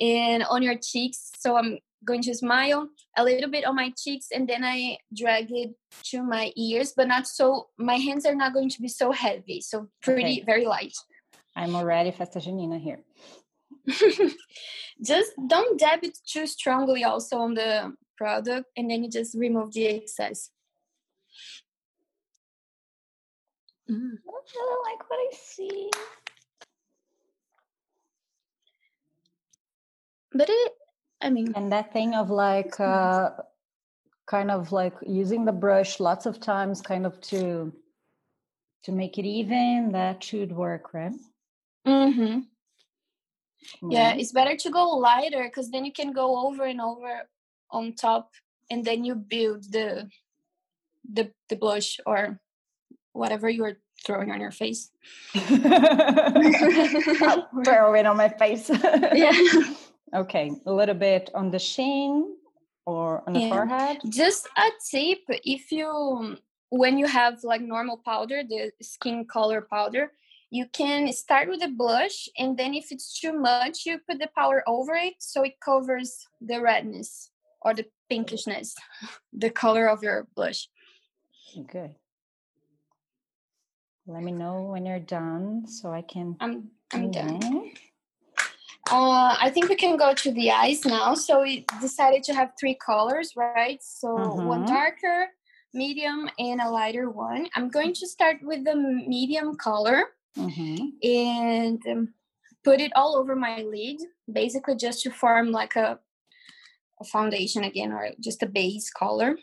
and 0.00 0.42
on 0.44 0.62
your 0.62 0.76
cheeks 0.76 1.30
so 1.38 1.56
i'm 1.56 1.78
going 2.04 2.22
to 2.22 2.34
smile 2.34 2.88
a 3.16 3.24
little 3.24 3.50
bit 3.50 3.64
on 3.64 3.76
my 3.76 3.92
cheeks 3.96 4.28
and 4.32 4.48
then 4.48 4.64
I 4.64 4.98
drag 5.14 5.50
it 5.50 5.74
to 6.10 6.22
my 6.22 6.52
ears, 6.56 6.92
but 6.96 7.08
not 7.08 7.26
so, 7.26 7.68
my 7.78 7.96
hands 7.96 8.24
are 8.26 8.34
not 8.34 8.54
going 8.54 8.70
to 8.70 8.80
be 8.80 8.88
so 8.88 9.12
heavy. 9.12 9.60
So 9.60 9.88
pretty, 10.02 10.38
okay. 10.38 10.44
very 10.44 10.66
light. 10.66 10.94
I'm 11.56 11.74
already 11.74 12.10
Festa 12.10 12.38
Junina 12.38 12.80
here. 12.80 13.00
just 15.04 15.32
don't 15.46 15.78
dab 15.78 16.04
it 16.04 16.18
too 16.26 16.46
strongly 16.46 17.04
also 17.04 17.38
on 17.38 17.54
the 17.54 17.92
product 18.16 18.66
and 18.76 18.90
then 18.90 19.04
you 19.04 19.10
just 19.10 19.34
remove 19.34 19.72
the 19.72 19.86
excess. 19.86 20.50
Mm. 23.90 24.18
I 24.28 24.40
don't 24.54 24.84
like 24.84 25.10
what 25.10 25.18
I 25.18 25.30
see. 25.32 25.90
But 30.32 30.48
it, 30.50 30.72
I 31.20 31.30
mean, 31.30 31.52
and 31.56 31.72
that 31.72 31.92
thing 31.92 32.14
of 32.14 32.30
like, 32.30 32.78
uh, 32.78 33.30
kind 34.26 34.50
of 34.50 34.72
like 34.72 34.94
using 35.06 35.44
the 35.44 35.52
brush 35.52 36.00
lots 36.00 36.26
of 36.26 36.40
times, 36.40 36.80
kind 36.80 37.06
of 37.06 37.20
to 37.22 37.72
to 38.84 38.92
make 38.92 39.18
it 39.18 39.26
even. 39.26 39.92
That 39.92 40.22
should 40.22 40.52
work, 40.52 40.94
right? 40.94 41.12
Mm-hmm. 41.86 42.40
Yeah, 43.90 44.14
it's 44.14 44.32
better 44.32 44.56
to 44.56 44.70
go 44.70 44.96
lighter 44.96 45.44
because 45.44 45.70
then 45.70 45.84
you 45.84 45.92
can 45.92 46.12
go 46.12 46.46
over 46.46 46.64
and 46.64 46.80
over 46.80 47.28
on 47.70 47.94
top, 47.94 48.32
and 48.70 48.84
then 48.84 49.04
you 49.04 49.14
build 49.14 49.72
the 49.72 50.08
the 51.10 51.32
the 51.48 51.56
blush 51.56 51.98
or 52.06 52.40
whatever 53.12 53.48
you're 53.48 53.78
throwing 54.04 54.30
on 54.30 54.40
your 54.40 54.52
face. 54.52 54.90
I'll 55.34 57.48
throw 57.64 57.94
it 57.94 58.06
on 58.06 58.16
my 58.16 58.28
face. 58.28 58.70
yeah. 59.14 59.32
Okay, 60.14 60.52
a 60.66 60.72
little 60.72 60.94
bit 60.94 61.30
on 61.34 61.50
the 61.50 61.58
chin 61.58 62.36
or 62.86 63.22
on 63.26 63.34
the 63.34 63.40
yeah. 63.40 63.48
forehead. 63.48 63.98
Just 64.08 64.48
a 64.56 64.70
tip: 64.90 65.18
if 65.28 65.70
you 65.70 66.36
when 66.70 66.98
you 66.98 67.06
have 67.06 67.44
like 67.44 67.60
normal 67.60 67.98
powder, 68.04 68.42
the 68.48 68.72
skin 68.82 69.24
color 69.24 69.60
powder, 69.60 70.12
you 70.50 70.66
can 70.72 71.12
start 71.12 71.48
with 71.48 71.62
a 71.62 71.68
blush, 71.68 72.28
and 72.38 72.56
then 72.56 72.74
if 72.74 72.90
it's 72.90 73.18
too 73.20 73.32
much, 73.32 73.84
you 73.84 73.98
put 74.08 74.18
the 74.18 74.28
powder 74.34 74.62
over 74.66 74.94
it 74.94 75.14
so 75.18 75.42
it 75.42 75.60
covers 75.60 76.26
the 76.40 76.60
redness 76.60 77.30
or 77.60 77.74
the 77.74 77.86
pinkishness, 78.10 78.74
the 79.32 79.50
color 79.50 79.88
of 79.88 80.02
your 80.02 80.26
blush. 80.34 80.68
Good. 81.54 81.94
Let 84.06 84.22
me 84.22 84.32
know 84.32 84.62
when 84.62 84.86
you're 84.86 85.00
done 85.00 85.66
so 85.66 85.92
I 85.92 86.00
can. 86.00 86.36
I'm 86.40 86.70
I'm 86.92 87.10
done. 87.10 87.72
Uh, 88.90 89.36
I 89.38 89.50
think 89.50 89.68
we 89.68 89.76
can 89.76 89.96
go 89.96 90.14
to 90.14 90.32
the 90.32 90.50
eyes 90.50 90.84
now. 90.84 91.14
So 91.14 91.42
we 91.42 91.66
decided 91.80 92.22
to 92.24 92.34
have 92.34 92.52
three 92.58 92.74
colors, 92.74 93.32
right? 93.36 93.78
So 93.82 94.08
mm-hmm. 94.08 94.46
one 94.46 94.64
darker, 94.64 95.28
medium, 95.74 96.28
and 96.38 96.60
a 96.60 96.70
lighter 96.70 97.10
one. 97.10 97.48
I'm 97.54 97.68
going 97.68 97.92
to 97.94 98.06
start 98.06 98.36
with 98.42 98.64
the 98.64 98.74
medium 98.74 99.56
color 99.56 100.04
mm-hmm. 100.36 100.86
and 101.02 101.82
um, 101.86 102.14
put 102.64 102.80
it 102.80 102.92
all 102.96 103.16
over 103.16 103.36
my 103.36 103.62
lid, 103.62 104.00
basically 104.32 104.76
just 104.76 105.02
to 105.02 105.10
form 105.10 105.52
like 105.52 105.76
a, 105.76 105.98
a 107.00 107.04
foundation 107.04 107.64
again 107.64 107.92
or 107.92 108.10
just 108.20 108.42
a 108.42 108.46
base 108.46 108.90
color. 108.90 109.36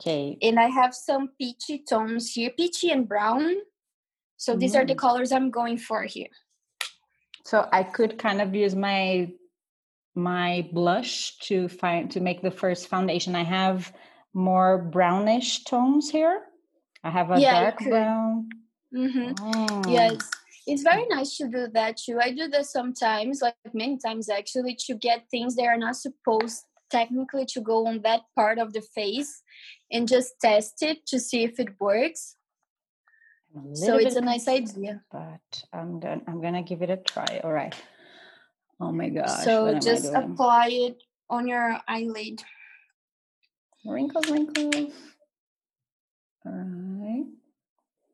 Okay. 0.00 0.38
And 0.42 0.58
I 0.58 0.68
have 0.68 0.94
some 0.94 1.30
peachy 1.38 1.84
tones 1.88 2.32
here, 2.32 2.50
peachy 2.56 2.90
and 2.90 3.08
brown. 3.08 3.56
So 4.36 4.56
these 4.56 4.74
mm. 4.74 4.80
are 4.80 4.86
the 4.86 4.94
mm. 4.94 4.98
colors 4.98 5.32
I'm 5.32 5.50
going 5.50 5.78
for 5.78 6.04
here. 6.04 6.28
So 7.48 7.66
I 7.72 7.82
could 7.82 8.18
kind 8.18 8.42
of 8.42 8.54
use 8.54 8.74
my 8.74 9.32
my 10.14 10.68
blush 10.70 11.38
to 11.48 11.66
find 11.66 12.10
to 12.10 12.20
make 12.20 12.42
the 12.42 12.50
first 12.50 12.88
foundation. 12.88 13.34
I 13.34 13.44
have 13.44 13.90
more 14.34 14.76
brownish 14.76 15.64
tones 15.64 16.10
here. 16.10 16.42
I 17.02 17.08
have 17.08 17.30
a 17.30 17.40
yeah, 17.40 17.60
dark 17.62 17.78
brown. 17.78 18.50
Mm-hmm. 18.94 19.32
Oh. 19.40 19.82
Yes, 19.88 20.18
it's 20.66 20.82
very 20.82 21.06
nice 21.06 21.38
to 21.38 21.48
do 21.48 21.68
that 21.72 21.96
too. 21.96 22.18
I 22.20 22.32
do 22.32 22.48
that 22.48 22.66
sometimes, 22.66 23.40
like 23.40 23.54
many 23.72 23.96
times 23.96 24.28
actually, 24.28 24.76
to 24.84 24.94
get 24.96 25.30
things 25.30 25.56
that 25.56 25.68
are 25.68 25.78
not 25.78 25.96
supposed 25.96 26.64
technically 26.90 27.46
to 27.54 27.62
go 27.62 27.86
on 27.86 28.02
that 28.02 28.24
part 28.36 28.58
of 28.58 28.74
the 28.74 28.82
face 28.94 29.42
and 29.90 30.06
just 30.06 30.34
test 30.42 30.82
it 30.82 31.06
to 31.06 31.18
see 31.18 31.44
if 31.44 31.58
it 31.58 31.80
works 31.80 32.36
so 33.74 33.96
it's 33.96 34.16
a 34.16 34.20
nice 34.20 34.46
idea. 34.48 35.02
but 35.10 35.62
i'm 35.72 36.00
done 36.00 36.22
i'm 36.28 36.40
gonna 36.40 36.62
give 36.62 36.82
it 36.82 36.90
a 36.90 36.96
try. 36.98 37.40
All 37.44 37.52
right. 37.52 37.74
Oh 38.80 38.92
my 38.92 39.08
gosh 39.08 39.44
so 39.44 39.78
just 39.78 40.06
apply 40.14 40.68
it 40.68 41.02
on 41.28 41.48
your 41.48 41.78
eyelid. 41.88 42.42
Wrinkles 43.84 44.30
wrinkles. 44.30 44.92
All 46.46 46.52
right 46.52 47.26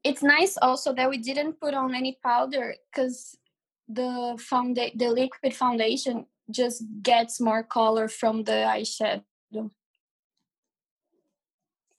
it's 0.04 0.22
nice 0.22 0.56
also 0.60 0.92
that 0.92 1.08
we 1.08 1.16
didn't 1.18 1.58
put 1.60 1.74
on 1.74 1.94
any 1.94 2.18
powder 2.22 2.74
because 2.92 3.36
the 3.88 4.36
founda- 4.36 4.96
the 4.96 5.08
liquid 5.08 5.54
foundation 5.54 6.26
just 6.50 6.84
gets 7.02 7.40
more 7.40 7.62
color 7.62 8.06
from 8.08 8.44
the 8.44 8.68
eyeshadow. 8.68 9.24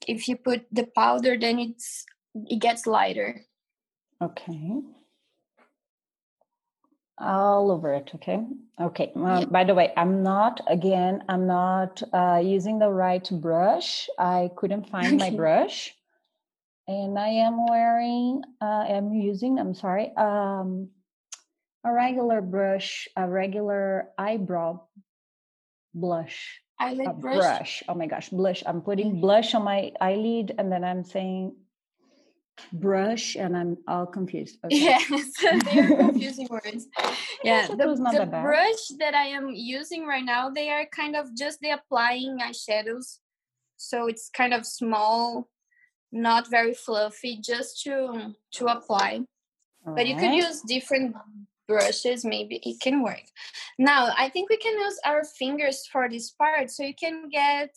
If 0.06 0.28
you 0.28 0.36
put 0.36 0.66
the 0.70 0.86
powder 0.86 1.36
then 1.36 1.58
it's 1.58 2.06
it 2.48 2.60
gets 2.60 2.86
lighter. 2.86 3.42
Okay. 4.22 4.80
All 7.18 7.70
over 7.70 7.94
it. 7.94 8.10
Okay. 8.14 8.44
Okay. 8.80 9.12
Um, 9.16 9.48
By 9.48 9.64
the 9.64 9.74
way, 9.74 9.92
I'm 9.96 10.22
not, 10.22 10.60
again, 10.66 11.24
I'm 11.28 11.46
not 11.46 12.02
uh, 12.12 12.40
using 12.44 12.78
the 12.78 12.90
right 12.90 13.26
brush. 13.40 14.08
I 14.18 14.50
couldn't 14.56 14.90
find 14.90 15.18
my 15.18 15.30
brush. 15.30 15.94
And 16.88 17.18
I 17.18 17.28
am 17.28 17.66
wearing, 17.66 18.42
uh, 18.60 18.84
I'm 18.86 19.12
using, 19.12 19.58
I'm 19.58 19.74
sorry, 19.74 20.12
um, 20.16 20.90
a 21.84 21.92
regular 21.92 22.40
brush, 22.40 23.08
a 23.16 23.26
regular 23.26 24.08
eyebrow 24.18 24.82
blush. 25.94 26.60
Eyelid 26.78 27.20
brush? 27.20 27.36
brush. 27.36 27.82
Oh 27.88 27.94
my 27.94 28.06
gosh, 28.06 28.28
blush. 28.28 28.62
I'm 28.66 28.82
putting 28.82 29.12
mm-hmm. 29.12 29.20
blush 29.20 29.54
on 29.54 29.64
my 29.64 29.92
eyelid 30.00 30.54
and 30.58 30.70
then 30.70 30.84
I'm 30.84 31.02
saying 31.02 31.56
brush 32.72 33.36
and 33.36 33.56
i'm 33.56 33.76
all 33.86 34.06
confused. 34.06 34.58
Okay. 34.64 34.76
yes 34.76 35.32
they're 35.64 35.96
confusing 35.96 36.48
words. 36.50 36.86
Yeah 37.42 37.68
the, 37.68 37.76
the 37.76 38.26
brush 38.26 38.88
that 38.98 39.14
i 39.14 39.26
am 39.26 39.50
using 39.50 40.06
right 40.06 40.24
now 40.24 40.50
they 40.50 40.70
are 40.70 40.86
kind 40.86 41.16
of 41.16 41.34
just 41.36 41.60
the 41.60 41.70
applying 41.70 42.38
eyeshadows. 42.38 43.18
So 43.76 44.06
it's 44.06 44.30
kind 44.30 44.54
of 44.54 44.66
small 44.66 45.48
not 46.12 46.48
very 46.50 46.74
fluffy 46.74 47.38
just 47.40 47.82
to 47.82 48.34
to 48.52 48.66
apply. 48.66 49.20
All 49.86 49.94
but 49.94 49.96
right. 49.96 50.06
you 50.06 50.16
can 50.16 50.32
use 50.32 50.62
different 50.62 51.14
brushes 51.68 52.24
maybe 52.24 52.60
it 52.64 52.80
can 52.80 53.02
work. 53.02 53.24
Now 53.78 54.12
i 54.16 54.28
think 54.28 54.50
we 54.50 54.56
can 54.56 54.78
use 54.78 54.98
our 55.04 55.24
fingers 55.24 55.86
for 55.92 56.08
this 56.08 56.30
part. 56.30 56.70
So 56.70 56.84
you 56.84 56.94
can 56.94 57.28
get 57.28 57.70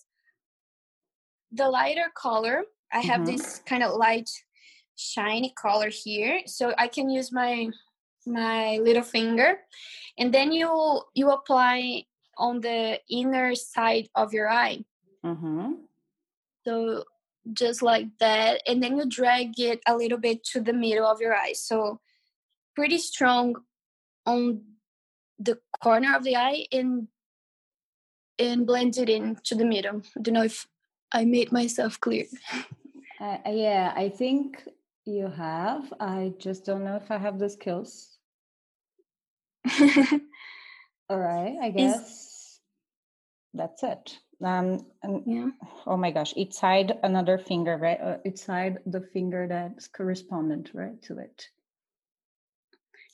the 1.51 1.69
lighter 1.69 2.11
color. 2.15 2.63
I 2.91 3.01
have 3.01 3.21
mm-hmm. 3.21 3.35
this 3.37 3.61
kind 3.65 3.83
of 3.83 3.95
light 3.95 4.29
shiny 4.99 5.53
color 5.55 5.89
here. 5.89 6.41
So 6.45 6.73
i 6.77 6.87
can 6.87 7.09
use 7.09 7.31
my 7.31 7.69
my 8.27 8.77
little 8.83 9.03
finger. 9.03 9.59
And 10.17 10.33
then 10.33 10.51
you 10.51 11.01
you 11.15 11.31
apply 11.31 12.05
on 12.37 12.61
the 12.61 12.99
inner 13.09 13.55
side 13.55 14.09
of 14.15 14.33
your 14.33 14.49
eye. 14.49 14.85
Mm-hmm. 15.25 15.73
so 16.63 17.03
just 17.51 17.81
like 17.81 18.07
that. 18.19 18.61
And 18.67 18.81
then 18.81 18.97
you 18.97 19.05
drag 19.05 19.59
it 19.59 19.81
a 19.85 19.95
little 19.95 20.17
bit 20.17 20.43
to 20.51 20.61
the 20.61 20.71
middle 20.71 21.05
of 21.05 21.19
your 21.19 21.35
eye. 21.35 21.53
So 21.53 21.99
pretty 22.73 22.99
strong 22.99 23.55
on 24.25 24.61
the 25.37 25.59
corner 25.83 26.15
of 26.15 26.23
the 26.23 26.35
eye 26.35 26.67
and 26.71 27.07
and 28.37 28.65
blend 28.65 28.97
it 28.97 29.09
in 29.09 29.35
to 29.43 29.55
the 29.55 29.65
middle. 29.65 30.01
I 30.15 30.21
don't 30.21 30.33
know 30.35 30.43
if 30.43 30.67
i 31.11 31.25
made 31.25 31.51
myself 31.51 31.99
clear. 31.99 32.25
Uh, 33.21 33.37
yeah 33.51 33.91
i 33.97 34.07
think 34.07 34.63
you 35.09 35.27
have. 35.27 35.93
I 35.99 36.33
just 36.39 36.65
don't 36.65 36.83
know 36.83 36.95
if 36.95 37.11
I 37.11 37.17
have 37.17 37.39
the 37.39 37.49
skills. 37.49 38.17
All 41.09 41.19
right, 41.19 41.57
I 41.61 41.69
guess 41.71 41.95
Is... 41.95 42.59
that's 43.53 43.83
it. 43.83 44.17
Um, 44.43 44.85
and, 45.03 45.23
yeah. 45.25 45.49
Oh 45.85 45.97
my 45.97 46.11
gosh, 46.11 46.33
each 46.35 46.53
side 46.53 46.97
another 47.03 47.37
finger, 47.37 47.77
right? 47.77 47.99
Uh, 47.99 48.17
each 48.25 48.37
side 48.37 48.79
the 48.85 49.01
finger 49.01 49.47
that's 49.47 49.87
correspondent, 49.87 50.71
right, 50.73 51.01
to 51.03 51.19
it. 51.19 51.47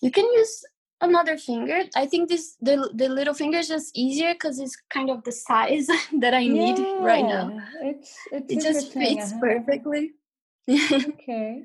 You 0.02 0.12
can 0.12 0.26
use 0.26 0.64
another 1.02 1.38
finger. 1.38 1.84
I 1.96 2.06
think 2.06 2.30
this 2.30 2.58
the 2.62 2.90
the 2.94 3.10
little 3.10 3.34
finger 3.34 3.58
is 3.58 3.68
just 3.68 3.98
easier 3.98 4.34
because 4.34 4.60
it's 4.60 4.78
kind 4.90 5.10
of 5.10 5.24
the 5.24 5.32
size 5.32 5.88
that 6.20 6.34
I 6.34 6.48
need 6.48 6.78
yeah, 6.78 7.00
right 7.00 7.26
now. 7.26 7.60
It's, 7.82 8.16
it's 8.32 8.54
it 8.54 8.62
just 8.62 8.94
fits 8.94 9.32
uh-huh. 9.32 9.40
perfectly. 9.42 10.12
okay. 10.70 11.64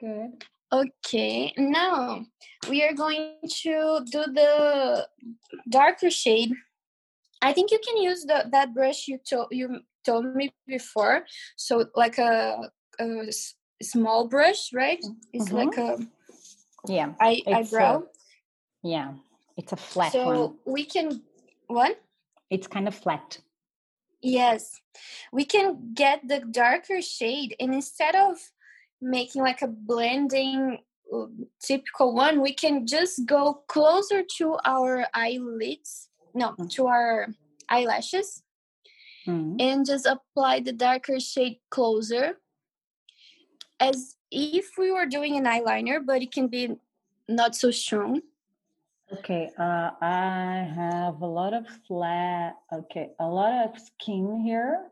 Good. 0.00 0.44
Okay, 0.70 1.52
now 1.56 2.26
we 2.68 2.84
are 2.84 2.92
going 2.92 3.36
to 3.62 4.00
do 4.10 4.24
the 4.32 5.08
darker 5.70 6.10
shade 6.10 6.52
I 7.42 7.52
think 7.52 7.70
you 7.70 7.78
can 7.84 7.96
use 7.96 8.24
the 8.24 8.46
that 8.50 8.74
brush 8.74 9.08
you 9.08 9.18
told 9.18 9.48
you 9.50 9.80
told 10.04 10.34
me 10.34 10.52
before. 10.66 11.24
So 11.56 11.86
like 11.94 12.18
a, 12.18 12.70
a 13.00 13.32
small 13.82 14.28
brush, 14.28 14.72
right? 14.72 15.02
It's 15.32 15.50
mm-hmm. 15.50 15.56
like 15.56 15.78
a 15.78 15.98
yeah 16.86 17.12
eye, 17.20 17.42
eyebrow. 17.46 18.02
A, 18.02 18.88
yeah, 18.88 19.12
it's 19.56 19.72
a 19.72 19.76
flat 19.76 20.12
so 20.12 20.26
one. 20.26 20.54
we 20.66 20.84
can 20.84 21.22
what? 21.66 22.00
It's 22.50 22.66
kind 22.66 22.88
of 22.88 22.94
flat. 22.94 23.38
Yes, 24.20 24.80
we 25.32 25.44
can 25.44 25.92
get 25.94 26.26
the 26.26 26.40
darker 26.40 27.00
shade, 27.02 27.54
and 27.60 27.72
instead 27.72 28.16
of 28.16 28.36
making 29.00 29.42
like 29.42 29.62
a 29.62 29.68
blending 29.68 30.78
uh, 31.12 31.26
typical 31.62 32.14
one, 32.14 32.40
we 32.40 32.52
can 32.52 32.86
just 32.86 33.26
go 33.26 33.62
closer 33.68 34.22
to 34.38 34.58
our 34.64 35.06
eyelids. 35.14 36.08
No, 36.34 36.50
mm-hmm. 36.50 36.66
to 36.66 36.86
our 36.86 37.28
eyelashes, 37.68 38.42
mm-hmm. 39.26 39.56
and 39.58 39.86
just 39.86 40.06
apply 40.06 40.60
the 40.60 40.72
darker 40.72 41.18
shade 41.18 41.58
closer, 41.70 42.38
as 43.80 44.14
if 44.30 44.76
we 44.76 44.92
were 44.92 45.06
doing 45.06 45.36
an 45.36 45.44
eyeliner, 45.44 46.04
but 46.04 46.22
it 46.22 46.30
can 46.30 46.48
be 46.48 46.76
not 47.28 47.56
so 47.56 47.70
strong. 47.70 48.20
Okay, 49.10 49.50
uh, 49.58 49.90
I 50.02 50.70
have 50.76 51.22
a 51.22 51.26
lot 51.26 51.54
of 51.54 51.66
flat, 51.86 52.56
okay, 52.70 53.10
a 53.18 53.26
lot 53.26 53.64
of 53.64 53.80
skin 53.80 54.42
here. 54.44 54.90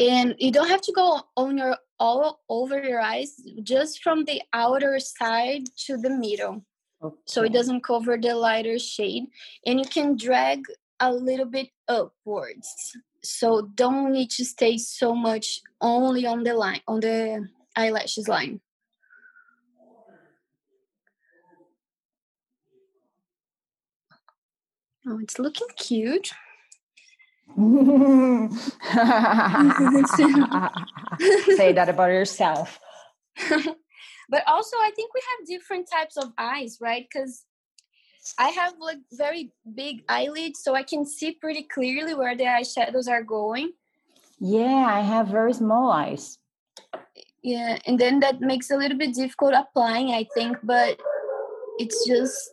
And 0.00 0.34
you 0.38 0.52
don't 0.52 0.68
have 0.68 0.82
to 0.82 0.92
go 0.92 1.22
on 1.36 1.58
your 1.58 1.76
all 1.98 2.40
over 2.48 2.80
your 2.80 3.00
eyes, 3.00 3.34
just 3.62 4.02
from 4.02 4.24
the 4.24 4.40
outer 4.52 5.00
side 5.00 5.64
to 5.86 5.96
the 5.96 6.10
middle. 6.10 6.64
Okay. 7.02 7.16
So 7.26 7.42
it 7.42 7.52
doesn't 7.52 7.82
cover 7.82 8.16
the 8.16 8.34
lighter 8.34 8.78
shade. 8.78 9.24
And 9.66 9.80
you 9.80 9.86
can 9.86 10.16
drag 10.16 10.62
a 11.00 11.12
little 11.12 11.46
bit 11.46 11.70
upwards. 11.88 12.96
So 13.22 13.62
don't 13.74 14.12
need 14.12 14.30
to 14.30 14.44
stay 14.44 14.78
so 14.78 15.14
much 15.14 15.60
only 15.80 16.26
on 16.26 16.44
the 16.44 16.54
line, 16.54 16.80
on 16.86 17.00
the 17.00 17.48
eyelashes 17.76 18.28
line. 18.28 18.60
Oh, 25.06 25.18
it's 25.18 25.38
looking 25.38 25.68
cute. 25.76 26.32
Say 31.56 31.72
that 31.72 31.88
about 31.88 32.10
yourself. 32.10 32.78
but 34.28 34.42
also, 34.46 34.76
I 34.76 34.90
think 34.94 35.12
we 35.14 35.22
have 35.30 35.46
different 35.46 35.88
types 35.90 36.16
of 36.16 36.32
eyes, 36.38 36.78
right? 36.80 37.06
Because 37.10 37.44
I 38.38 38.50
have 38.50 38.74
like 38.78 38.98
very 39.12 39.52
big 39.74 40.02
eyelids, 40.08 40.60
so 40.62 40.74
I 40.74 40.82
can 40.82 41.06
see 41.06 41.32
pretty 41.32 41.62
clearly 41.62 42.14
where 42.14 42.36
the 42.36 42.44
eyeshadows 42.44 43.08
are 43.08 43.22
going. 43.22 43.72
Yeah, 44.38 44.86
I 44.86 45.00
have 45.00 45.28
very 45.28 45.52
small 45.54 45.90
eyes. 45.90 46.38
Yeah, 47.42 47.78
and 47.86 47.98
then 47.98 48.20
that 48.20 48.40
makes 48.40 48.70
a 48.70 48.76
little 48.76 48.98
bit 48.98 49.14
difficult 49.14 49.54
applying, 49.54 50.10
I 50.10 50.26
think, 50.34 50.58
but 50.62 51.00
it's 51.78 52.06
just 52.06 52.50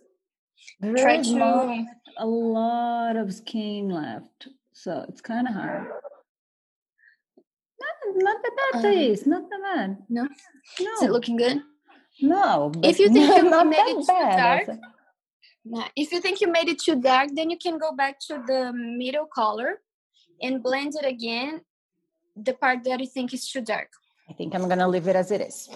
very 0.80 1.02
try 1.02 1.22
to 1.22 1.86
a 2.18 2.26
lot 2.26 3.18
of 3.18 3.34
skin 3.34 3.90
left, 3.90 4.48
so 4.86 5.04
it's 5.10 5.20
kind 5.20 5.48
of 5.48 5.56
hard. 5.56 5.88
Not, 7.84 7.96
not 8.18 8.38
that 8.44 8.56
bad, 8.60 8.78
um, 8.78 8.82
taste. 8.84 9.26
Not 9.26 9.50
the 9.50 9.58
bad. 9.64 9.98
No, 10.10 10.28
no. 10.80 10.92
Is 10.94 11.02
it 11.02 11.10
looking 11.10 11.38
good? 11.38 11.64
No. 12.22 12.72
If 12.84 13.00
you 13.00 13.10
think 13.10 13.36
you 13.44 13.66
made 13.66 13.90
it 13.94 14.06
too 14.06 14.38
dark, 14.38 14.68
nah, 15.66 15.88
if 15.96 16.12
you 16.12 16.22
think 16.22 16.40
you 16.40 16.52
made 16.52 16.70
it 16.70 16.78
too 16.78 17.02
dark, 17.02 17.30
then 17.34 17.50
you 17.50 17.58
can 17.58 17.80
go 17.80 17.94
back 17.94 18.20
to 18.28 18.44
the 18.46 18.72
middle 18.74 19.26
color 19.26 19.82
and 20.40 20.62
blend 20.62 20.94
it 21.02 21.08
again. 21.08 21.62
The 22.36 22.54
part 22.54 22.84
that 22.84 23.00
you 23.00 23.08
think 23.08 23.34
is 23.34 23.50
too 23.50 23.62
dark. 23.62 23.90
I 24.30 24.34
think 24.34 24.54
I'm 24.54 24.70
gonna 24.70 24.88
leave 24.88 25.08
it 25.08 25.16
as 25.16 25.32
it 25.32 25.42
is. 25.42 25.68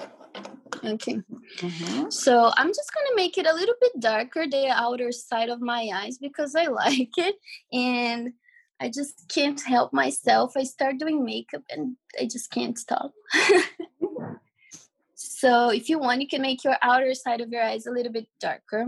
Okay. 0.86 1.18
Mm-hmm. 1.58 2.12
So 2.12 2.52
I'm 2.56 2.68
just 2.68 2.92
gonna 2.94 3.16
make 3.16 3.40
it 3.40 3.48
a 3.48 3.54
little 3.54 3.76
bit 3.82 3.94
darker, 4.00 4.46
the 4.48 4.68
outer 4.70 5.12
side 5.12 5.50
of 5.50 5.62
my 5.62 5.90
eyes, 5.96 6.20
because 6.20 6.54
I 6.54 6.66
like 6.84 7.18
it, 7.18 7.36
and 7.74 8.34
I 8.82 8.90
just 8.90 9.28
can't 9.28 9.62
help 9.62 9.92
myself. 9.92 10.54
I 10.56 10.64
start 10.64 10.98
doing 10.98 11.26
makeup, 11.26 11.64
and 11.70 11.98
I 12.20 12.26
just 12.26 12.50
can't 12.52 12.78
stop. 12.78 13.14
so 15.16 15.70
if 15.70 15.90
you 15.90 16.00
want, 16.00 16.22
you 16.22 16.28
can 16.28 16.42
make 16.42 16.64
your 16.64 16.78
outer 16.82 17.14
side 17.14 17.42
of 17.42 17.50
your 17.50 17.64
eyes 17.64 17.86
a 17.86 17.92
little 17.92 18.12
bit 18.12 18.28
darker. 18.40 18.88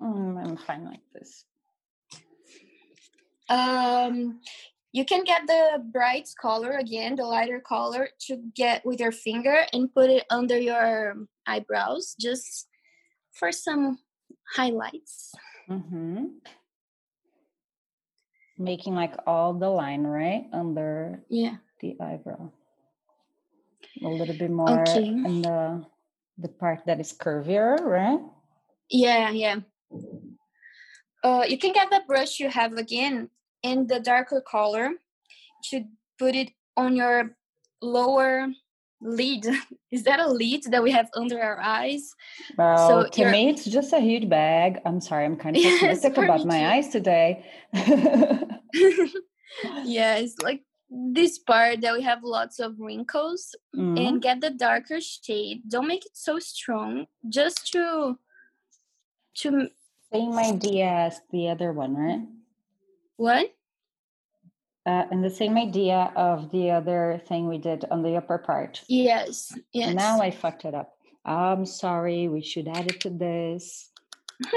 Mm, 0.00 0.42
I'm 0.42 0.56
fine 0.56 0.84
like 0.84 1.00
this. 1.12 1.44
Um, 3.48 4.40
you 4.92 5.04
can 5.04 5.24
get 5.24 5.46
the 5.46 5.82
bright 5.92 6.28
color 6.40 6.72
again, 6.72 7.16
the 7.16 7.24
lighter 7.24 7.60
color 7.60 8.08
to 8.26 8.38
get 8.54 8.84
with 8.84 9.00
your 9.00 9.12
finger 9.12 9.66
and 9.72 9.92
put 9.92 10.10
it 10.10 10.24
under 10.30 10.58
your 10.58 11.16
eyebrows 11.46 12.16
just 12.18 12.68
for 13.32 13.52
some 13.52 13.98
highlights. 14.54 15.34
Mm-hmm. 15.68 16.24
Making 18.58 18.94
like 18.94 19.14
all 19.26 19.52
the 19.52 19.68
line, 19.68 20.04
right? 20.04 20.46
Under 20.52 21.22
yeah 21.28 21.56
the 21.80 21.96
eyebrow. 22.00 22.50
A 24.04 24.08
little 24.08 24.36
bit 24.36 24.50
more 24.50 24.82
okay. 24.82 25.06
in 25.06 25.42
the 25.42 25.84
the 26.38 26.48
part 26.48 26.84
that 26.86 27.00
is 27.00 27.12
curvier, 27.12 27.80
right? 27.80 28.20
Yeah, 28.90 29.30
yeah. 29.30 29.60
Uh, 31.24 31.44
you 31.48 31.58
can 31.58 31.72
get 31.72 31.90
the 31.90 32.02
brush 32.06 32.38
you 32.38 32.48
have 32.48 32.74
again 32.74 33.30
in 33.62 33.86
the 33.86 34.00
darker 34.00 34.40
color 34.40 34.90
to 35.70 35.84
put 36.18 36.34
it 36.34 36.50
on 36.76 36.94
your 36.94 37.36
lower 37.82 38.48
lid. 39.00 39.46
Is 39.90 40.04
that 40.04 40.20
a 40.20 40.28
lid 40.28 40.64
that 40.70 40.82
we 40.82 40.90
have 40.90 41.08
under 41.14 41.40
our 41.40 41.60
eyes? 41.60 42.14
Well, 42.56 42.88
so 42.88 43.08
to 43.08 43.30
me, 43.30 43.48
it's 43.48 43.64
just 43.64 43.92
a 43.92 44.00
huge 44.00 44.28
bag. 44.28 44.80
I'm 44.84 45.00
sorry, 45.00 45.24
I'm 45.24 45.36
kind 45.36 45.56
of 45.56 45.62
pessimistic 45.64 46.16
yes, 46.16 46.24
about 46.24 46.44
my 46.44 46.74
eyes 46.74 46.88
today. 46.88 47.44
yeah, 49.84 50.16
it's 50.16 50.38
like 50.42 50.62
this 50.88 51.38
part 51.38 51.80
that 51.80 51.94
we 51.94 52.02
have 52.02 52.22
lots 52.22 52.58
of 52.58 52.78
wrinkles 52.78 53.54
mm-hmm. 53.74 53.96
and 53.96 54.22
get 54.22 54.40
the 54.40 54.50
darker 54.50 55.00
shade. 55.00 55.62
Don't 55.68 55.88
make 55.88 56.04
it 56.06 56.16
so 56.16 56.38
strong, 56.38 57.06
just 57.28 57.72
to 57.72 58.18
to 59.38 59.68
same 60.12 60.32
idea 60.34 60.86
as 60.86 61.20
the 61.30 61.48
other 61.48 61.72
one, 61.72 61.94
right? 61.96 62.22
What? 63.16 63.55
Uh, 64.86 65.04
and 65.10 65.24
the 65.24 65.30
same 65.30 65.56
idea 65.58 66.12
of 66.14 66.52
the 66.52 66.70
other 66.70 67.20
thing 67.26 67.48
we 67.48 67.58
did 67.58 67.84
on 67.90 68.02
the 68.02 68.16
upper 68.16 68.38
part. 68.38 68.82
Yes, 68.86 69.52
yes. 69.72 69.92
Now 69.92 70.20
I 70.20 70.30
fucked 70.30 70.64
it 70.64 70.74
up. 70.74 70.92
I'm 71.24 71.66
sorry. 71.66 72.28
We 72.28 72.40
should 72.40 72.68
add 72.68 72.86
it 72.86 73.00
to 73.00 73.10
this. 73.10 73.90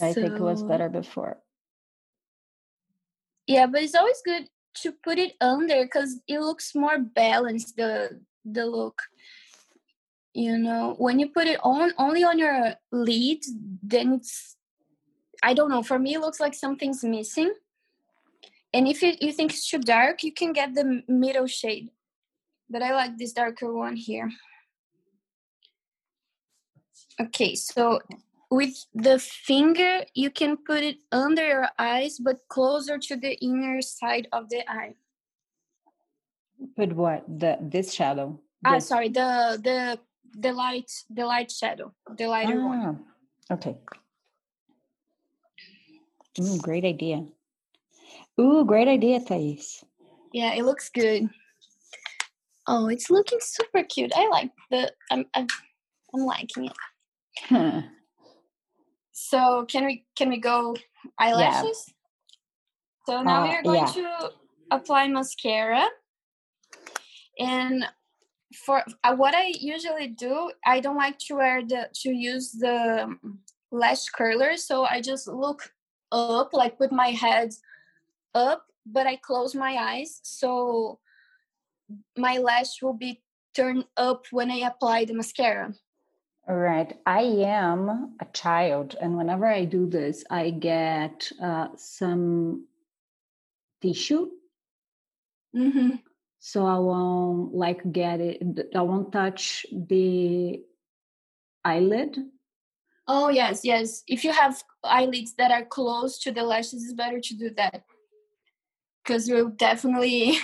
I 0.00 0.12
think 0.12 0.34
it 0.34 0.40
was 0.40 0.62
better 0.62 0.88
before. 0.88 1.38
Yeah, 3.48 3.66
but 3.66 3.82
it's 3.82 3.96
always 3.96 4.22
good 4.24 4.48
to 4.82 4.92
put 4.92 5.18
it 5.18 5.32
under 5.40 5.82
because 5.82 6.20
it 6.28 6.38
looks 6.38 6.76
more 6.76 6.98
balanced. 6.98 7.76
The 7.76 8.20
the 8.44 8.66
look, 8.66 9.02
you 10.32 10.58
know, 10.58 10.94
when 10.98 11.18
you 11.18 11.30
put 11.30 11.48
it 11.48 11.58
on 11.64 11.92
only 11.98 12.22
on 12.22 12.38
your 12.38 12.74
lid, 12.92 13.44
then 13.82 14.12
it's 14.14 14.56
I 15.42 15.54
don't 15.54 15.70
know. 15.70 15.82
For 15.82 15.98
me, 15.98 16.14
it 16.14 16.20
looks 16.20 16.38
like 16.38 16.54
something's 16.54 17.02
missing. 17.02 17.52
And 18.74 18.88
if 18.88 19.02
you, 19.02 19.14
you 19.20 19.32
think 19.32 19.52
it's 19.52 19.70
too 19.70 19.78
dark, 19.78 20.24
you 20.24 20.32
can 20.32 20.52
get 20.52 20.74
the 20.74 21.02
middle 21.06 21.46
shade. 21.46 21.90
But 22.68 22.82
I 22.82 22.92
like 22.92 23.16
this 23.16 23.32
darker 23.32 23.72
one 23.72 23.94
here. 23.94 24.28
Okay, 27.20 27.54
so 27.54 28.00
with 28.50 28.74
the 28.92 29.20
finger, 29.20 30.02
you 30.14 30.28
can 30.30 30.56
put 30.56 30.82
it 30.82 30.96
under 31.12 31.46
your 31.46 31.68
eyes, 31.78 32.18
but 32.18 32.48
closer 32.48 32.98
to 32.98 33.16
the 33.16 33.34
inner 33.38 33.80
side 33.80 34.26
of 34.32 34.50
the 34.50 34.68
eye. 34.68 34.94
Put 36.76 36.96
what? 36.96 37.22
The 37.28 37.58
this 37.60 37.92
shadow. 37.94 38.40
Ah, 38.66 38.80
sorry, 38.80 39.08
the 39.08 39.60
the 39.62 40.00
the 40.34 40.52
light 40.52 40.90
the 41.10 41.24
light 41.26 41.52
shadow, 41.52 41.94
the 42.18 42.26
lighter 42.26 42.58
ah, 42.58 42.66
one. 42.66 43.04
Okay. 43.52 43.76
Mm, 46.40 46.60
great 46.62 46.84
idea. 46.84 47.24
Ooh, 48.40 48.64
great 48.64 48.88
idea, 48.88 49.20
Thais. 49.20 49.84
Yeah, 50.32 50.54
it 50.54 50.64
looks 50.64 50.88
good. 50.88 51.28
Oh, 52.66 52.88
it's 52.88 53.10
looking 53.10 53.38
super 53.40 53.84
cute. 53.84 54.12
I 54.16 54.28
like 54.28 54.50
the. 54.70 54.92
I'm. 55.10 55.26
I'm, 55.34 55.46
I'm 56.14 56.22
liking 56.22 56.66
it. 56.66 56.76
Huh. 57.48 57.82
So 59.16 59.64
can 59.66 59.86
we 59.86 60.04
can 60.16 60.28
we 60.28 60.38
go 60.38 60.76
eyelashes? 61.18 61.84
Yeah. 61.86 61.94
So 63.06 63.22
now 63.22 63.44
uh, 63.44 63.48
we 63.48 63.54
are 63.54 63.62
going 63.62 63.86
yeah. 63.86 64.02
to 64.02 64.30
apply 64.72 65.06
mascara, 65.06 65.86
and 67.38 67.86
for 68.66 68.82
uh, 69.04 69.14
what 69.14 69.34
I 69.36 69.52
usually 69.58 70.08
do, 70.08 70.50
I 70.66 70.80
don't 70.80 70.96
like 70.96 71.18
to 71.28 71.36
wear 71.36 71.62
the 71.64 71.88
to 72.02 72.12
use 72.12 72.50
the 72.52 73.16
lash 73.70 74.06
curler, 74.06 74.56
so 74.56 74.84
I 74.84 75.00
just 75.00 75.28
look 75.28 75.70
up, 76.10 76.52
like 76.52 76.78
with 76.80 76.90
my 76.90 77.10
head 77.10 77.50
up, 78.34 78.66
but 78.86 79.06
I 79.06 79.16
close 79.16 79.54
my 79.54 79.76
eyes, 79.76 80.20
so 80.22 80.98
my 82.16 82.38
lash 82.38 82.82
will 82.82 82.94
be 82.94 83.22
turned 83.54 83.84
up 83.96 84.26
when 84.30 84.50
I 84.50 84.66
apply 84.66 85.04
the 85.04 85.14
mascara. 85.14 85.74
All 86.46 86.56
right. 86.56 86.92
I 87.06 87.22
am 87.22 88.16
a 88.20 88.26
child, 88.32 88.96
and 89.00 89.16
whenever 89.16 89.46
I 89.46 89.64
do 89.64 89.86
this, 89.86 90.24
I 90.30 90.50
get 90.50 91.30
uh, 91.42 91.68
some 91.76 92.66
tissue. 93.80 94.28
Mm-hmm. 95.56 95.96
So 96.40 96.66
I 96.66 96.78
won't 96.78 97.54
like 97.54 97.80
get 97.90 98.20
it. 98.20 98.42
I 98.74 98.82
won't 98.82 99.12
touch 99.12 99.64
the 99.72 100.60
eyelid. 101.64 102.18
Oh 103.08 103.30
yes, 103.30 103.64
yes. 103.64 104.02
If 104.06 104.24
you 104.24 104.32
have 104.32 104.62
eyelids 104.82 105.34
that 105.38 105.50
are 105.50 105.64
close 105.64 106.18
to 106.20 106.32
the 106.32 106.42
lashes, 106.42 106.84
it's 106.84 106.92
better 106.92 107.20
to 107.20 107.34
do 107.34 107.50
that 107.56 107.84
because 109.04 109.28
you'll 109.28 109.50
definitely 109.50 110.38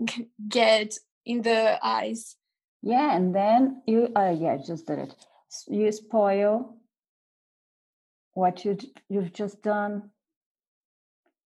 get 0.48 0.94
in 1.24 1.42
the 1.42 1.78
eyes. 1.82 2.36
Yeah, 2.82 3.16
and 3.16 3.34
then 3.34 3.82
you. 3.86 4.08
Uh, 4.16 4.34
yeah, 4.38 4.56
just 4.64 4.86
did 4.86 5.00
it. 5.00 5.14
You 5.68 5.90
spoil 5.92 6.76
what 8.32 8.64
you 8.64 8.78
you've 9.08 9.32
just 9.32 9.62
done. 9.62 10.10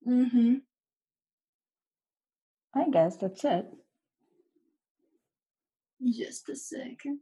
Mm-hmm. 0.07 0.57
I 2.75 2.89
guess 2.91 3.17
that's 3.17 3.45
it. 3.45 3.67
Just 6.03 6.49
a 6.49 6.57
second. 6.57 7.21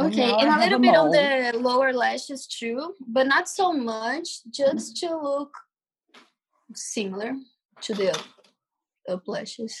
Okay, 0.00 0.32
and 0.32 0.48
a 0.48 0.58
little 0.58 0.78
a 0.78 0.80
bit 0.80 0.94
on 0.94 1.10
the 1.10 1.58
lower 1.58 1.92
lashes 1.92 2.46
too, 2.46 2.94
but 3.06 3.26
not 3.26 3.48
so 3.48 3.72
much, 3.72 4.44
just 4.48 4.96
to 4.98 5.16
look 5.16 5.50
similar 6.74 7.34
to 7.80 7.94
the 7.94 8.12
up, 8.12 8.24
up 9.08 9.26
lashes. 9.26 9.76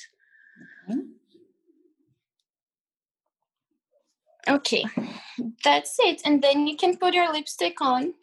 Mm-hmm. 0.90 1.18
Okay, 4.48 4.84
that's 5.62 5.96
it. 6.00 6.22
And 6.24 6.42
then 6.42 6.66
you 6.66 6.76
can 6.76 6.96
put 6.96 7.14
your 7.14 7.30
lipstick 7.32 7.80
on. 7.80 8.14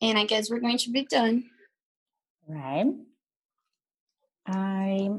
And 0.00 0.16
I 0.16 0.24
guess 0.24 0.48
we're 0.48 0.60
going 0.60 0.78
to 0.78 0.90
be 0.90 1.04
done. 1.04 1.50
Right. 2.46 2.86
I 4.46 5.10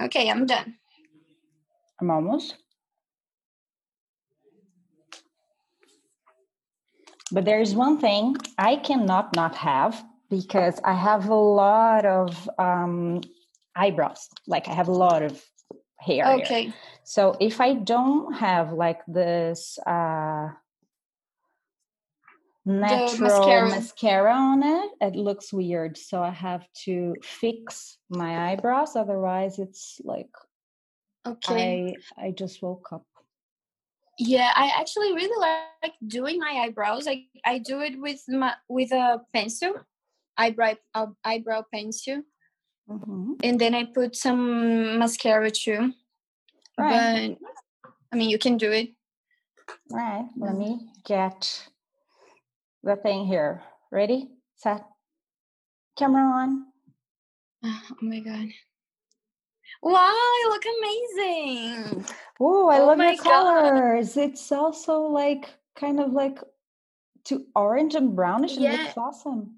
Okay, 0.00 0.30
I'm 0.30 0.46
done. 0.46 0.74
I'm 2.00 2.10
almost. 2.10 2.56
But 7.32 7.44
there 7.44 7.60
is 7.60 7.74
one 7.74 7.98
thing 7.98 8.36
I 8.58 8.76
cannot 8.76 9.34
not 9.34 9.56
have 9.56 10.04
because 10.30 10.80
I 10.84 10.94
have 10.94 11.28
a 11.28 11.34
lot 11.34 12.04
of 12.04 12.48
um, 12.58 13.22
eyebrows. 13.74 14.28
Like 14.46 14.68
I 14.68 14.74
have 14.74 14.88
a 14.88 14.92
lot 14.92 15.22
of 15.22 15.42
hair. 15.98 16.26
Okay. 16.40 16.64
Here. 16.64 16.74
So 17.04 17.36
if 17.40 17.60
I 17.60 17.74
don't 17.74 18.34
have 18.34 18.72
like 18.72 19.00
this 19.06 19.78
uh, 19.86 20.50
natural 22.66 23.20
mascara. 23.20 23.68
mascara. 23.70 24.34
on 24.34 24.62
it, 24.62 24.90
it 25.00 25.14
looks 25.14 25.52
weird. 25.52 25.96
So 25.96 26.22
I 26.22 26.30
have 26.30 26.66
to 26.84 27.14
fix 27.22 27.98
my 28.10 28.50
eyebrows. 28.50 28.96
Otherwise, 28.96 29.58
it's 29.58 30.00
like 30.04 30.30
okay. 31.26 31.94
I 32.18 32.26
I 32.26 32.30
just 32.32 32.62
woke 32.62 32.88
up. 32.92 33.06
Yeah, 34.18 34.50
I 34.54 34.72
actually 34.78 35.12
really 35.12 35.38
like 35.40 35.92
doing 36.06 36.38
my 36.38 36.64
eyebrows. 36.64 37.06
I 37.06 37.24
I 37.44 37.58
do 37.58 37.80
it 37.80 38.00
with 38.00 38.22
my 38.28 38.54
with 38.68 38.92
a 38.92 39.20
pencil, 39.32 39.74
eyebrow 40.36 40.74
uh, 40.94 41.06
eyebrow 41.24 41.62
pencil, 41.72 42.22
mm-hmm. 42.90 43.32
and 43.44 43.60
then 43.60 43.74
I 43.74 43.84
put 43.84 44.16
some 44.16 44.98
mascara 44.98 45.50
too. 45.50 45.92
Right. 46.78 47.36
But 47.40 47.90
I 48.12 48.16
mean, 48.16 48.30
you 48.30 48.38
can 48.38 48.56
do 48.56 48.72
it. 48.72 48.90
Right. 49.90 50.24
Let 50.36 50.56
me 50.56 50.90
get 51.04 51.68
the 52.86 52.96
thing 52.96 53.26
here. 53.26 53.62
Ready, 53.90 54.30
set, 54.54 54.84
camera 55.98 56.22
on. 56.22 56.66
Oh 57.64 57.82
my 58.00 58.20
god. 58.20 58.48
Wow, 59.82 60.32
you 60.42 60.48
look 60.48 60.64
amazing. 60.78 62.06
Ooh, 62.40 62.68
I 62.68 62.78
oh, 62.80 62.86
love 62.86 62.98
your 62.98 63.16
colors. 63.16 64.14
God. 64.14 64.22
It's 64.22 64.52
also 64.52 65.00
like 65.02 65.50
kind 65.78 66.00
of 66.00 66.12
like 66.12 66.38
to 67.24 67.44
orange 67.54 67.94
and 67.94 68.14
brownish. 68.14 68.56
Yeah. 68.56 68.74
It 68.74 68.80
looks 68.82 68.96
awesome. 68.96 69.56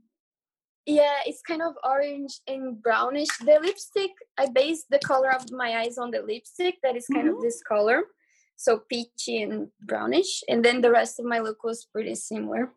Yeah, 0.87 1.19
it's 1.27 1.43
kind 1.43 1.61
of 1.61 1.75
orange 1.85 2.41
and 2.47 2.83
brownish. 2.83 3.29
The 3.45 3.59
lipstick, 3.63 4.13
I 4.39 4.49
based 4.49 4.87
the 4.91 4.99
color 5.01 5.31
of 5.31 5.53
my 5.53 5.81
eyes 5.81 5.99
on 5.99 6.11
the 6.11 6.23
lipstick 6.23 6.77
that 6.83 6.97
is 6.97 7.07
kind 7.13 7.29
mm-hmm. 7.29 7.37
of 7.37 7.43
this 7.43 7.63
color. 7.63 8.05
So 8.57 8.81
peachy 8.91 9.43
and 9.43 9.69
brownish. 9.83 10.43
And 10.49 10.65
then 10.65 10.81
the 10.81 10.91
rest 10.91 11.21
of 11.21 11.27
my 11.27 11.41
look 11.41 11.63
was 11.63 11.85
pretty 11.85 12.15
similar. 12.15 12.73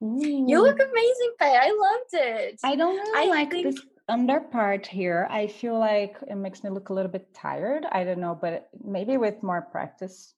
You 0.00 0.62
look 0.62 0.78
amazing, 0.80 1.32
Pei. 1.38 1.56
I 1.56 1.70
loved 1.70 2.14
it. 2.14 2.60
I 2.64 2.74
don't 2.74 2.96
really 2.96 3.28
I 3.28 3.30
like 3.30 3.50
think... 3.50 3.66
this 3.66 3.84
under 4.08 4.40
part 4.40 4.86
here. 4.86 5.28
I 5.30 5.46
feel 5.46 5.78
like 5.78 6.16
it 6.28 6.36
makes 6.36 6.64
me 6.64 6.70
look 6.70 6.88
a 6.88 6.94
little 6.94 7.10
bit 7.10 7.32
tired. 7.34 7.86
I 7.92 8.04
don't 8.04 8.20
know, 8.20 8.38
but 8.40 8.70
maybe 8.82 9.16
with 9.18 9.42
more 9.42 9.62
practice. 9.62 10.34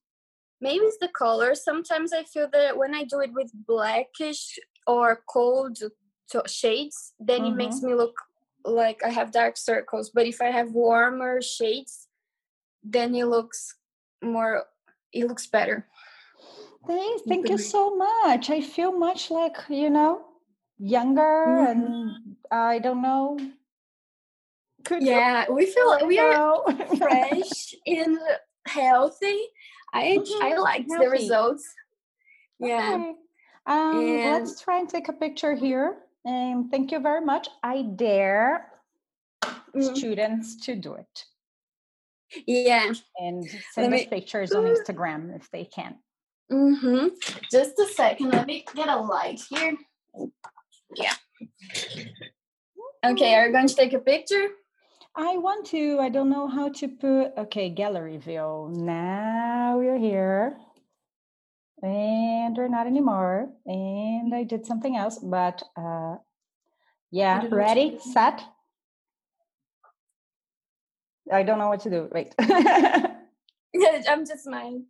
Maybe 0.61 0.85
it's 0.85 0.98
the 0.98 1.09
color. 1.09 1.55
Sometimes 1.55 2.12
I 2.12 2.25
feel 2.25 2.48
that 2.53 2.77
when 2.77 2.94
I 2.94 3.05
do 3.05 3.20
it 3.20 3.33
with 3.33 3.51
blackish 3.66 4.59
or 4.87 5.22
cold 5.29 5.79
shades, 6.46 7.14
then 7.18 7.42
mm-hmm. 7.42 7.53
it 7.53 7.57
makes 7.57 7.77
mm-hmm. 7.77 7.87
me 7.88 7.94
look 7.94 8.14
like 8.64 9.03
I 9.05 9.09
have 9.11 9.33
dark 9.33 9.57
circles. 9.57 10.11
But 10.11 10.27
if 10.27 10.40
I 10.40 10.46
have 10.46 10.72
warmer 10.72 11.40
shades, 11.40 12.09
then 12.83 13.14
it 13.14 13.27
looks 13.27 13.77
more. 14.22 14.64
It 15.12 15.27
looks 15.27 15.46
better. 15.46 15.87
Thanks. 16.87 17.23
Thank 17.29 17.49
you 17.49 17.59
so 17.59 17.97
much. 17.97 18.51
I 18.51 18.61
feel 18.61 18.92
much 18.99 19.31
like, 19.31 19.57
you 19.68 19.90
know, 19.90 20.25
younger 20.79 21.21
mm-hmm. 21.21 21.71
and 21.71 22.37
I 22.51 22.79
don't 22.79 23.03
know. 23.03 23.38
Could 24.85 25.03
yeah, 25.03 25.47
we 25.49 25.66
feel 25.66 25.88
like 25.88 26.07
we 26.07 26.18
are 26.18 26.61
fresh 26.97 27.75
and 27.87 28.18
healthy. 28.66 29.40
I 29.92 30.18
mm-hmm. 30.18 30.45
I 30.45 30.57
like 30.57 30.87
the 30.88 31.09
results. 31.09 31.73
Yeah. 32.59 32.95
Okay. 32.95 33.14
Um, 33.66 33.99
and... 33.99 34.33
let's 34.33 34.61
try 34.61 34.81
and 34.81 34.88
take 34.88 35.09
a 35.09 35.12
picture 35.12 35.55
here. 35.55 35.99
And 36.25 36.71
thank 36.71 36.90
you 36.90 36.99
very 36.99 37.25
much. 37.25 37.49
I 37.62 37.83
dare 37.83 38.73
mm-hmm. 39.45 39.95
students 39.95 40.57
to 40.66 40.75
do 40.75 40.95
it. 40.95 41.25
Yeah. 42.47 42.92
And 43.18 43.45
send 43.73 43.95
us 43.95 44.05
pictures 44.07 44.53
on 44.53 44.64
Instagram 44.64 45.37
if 45.37 45.51
they 45.51 45.64
can. 45.64 45.97
Mm-hmm. 46.53 47.09
Just 47.51 47.79
a 47.79 47.87
second. 47.87 48.31
Let 48.31 48.47
me 48.47 48.65
get 48.75 48.88
a 48.88 48.97
light 48.97 49.41
here. 49.49 49.75
Yeah. 50.95 51.15
Okay, 53.05 53.35
are 53.35 53.47
you 53.47 53.53
going 53.53 53.67
to 53.67 53.75
take 53.75 53.95
a 53.95 53.99
picture? 53.99 54.49
I 55.17 55.37
want 55.38 55.67
to. 55.69 55.99
I 56.01 56.09
don't 56.09 56.31
know 56.31 56.47
how 56.49 56.69
to 56.69 56.88
put. 56.88 57.33
Okay, 57.37 57.71
gallery 57.71 58.19
view. 58.19 58.69
Now 58.73 59.79
we're 59.79 59.99
here. 59.99 60.57
And 61.83 62.57
we're 62.57 62.69
not 62.69 62.87
anymore. 62.87 63.49
And 63.67 64.35
I 64.35 64.45
did 64.45 64.65
something 64.67 64.97
else, 64.97 65.19
but 65.19 65.62
uh 65.77 66.17
yeah, 67.11 67.47
ready, 67.51 67.99
set. 67.99 68.41
I 71.31 71.43
don't 71.43 71.59
know 71.59 71.69
what 71.69 71.81
to 71.81 71.91
do. 71.91 72.09
Wait. 72.12 72.35
I'm 72.41 74.25
just 74.27 74.45
smiling. 74.45 74.87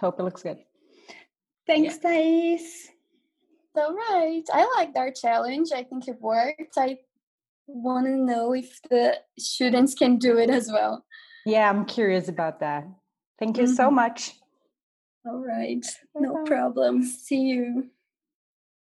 Hope 0.00 0.20
it 0.20 0.22
looks 0.22 0.42
good. 0.42 0.58
Thanks, 1.66 1.98
yeah. 2.02 2.10
Thais. 2.10 2.88
All 3.76 3.94
right. 3.94 4.42
I 4.52 4.68
liked 4.76 4.96
our 4.96 5.10
challenge. 5.10 5.68
I 5.74 5.82
think 5.82 6.08
it 6.08 6.20
worked. 6.20 6.78
I 6.78 6.98
want 7.66 8.06
to 8.06 8.16
know 8.16 8.54
if 8.54 8.80
the 8.90 9.18
students 9.38 9.94
can 9.94 10.18
do 10.18 10.38
it 10.38 10.50
as 10.50 10.70
well. 10.70 11.04
Yeah, 11.44 11.68
I'm 11.68 11.84
curious 11.84 12.28
about 12.28 12.60
that. 12.60 12.86
Thank 13.38 13.58
you 13.58 13.64
mm-hmm. 13.64 13.74
so 13.74 13.90
much. 13.90 14.32
All 15.26 15.44
right. 15.44 15.84
No 16.14 16.44
problem. 16.44 17.02
See 17.02 17.40
you. 17.40 17.90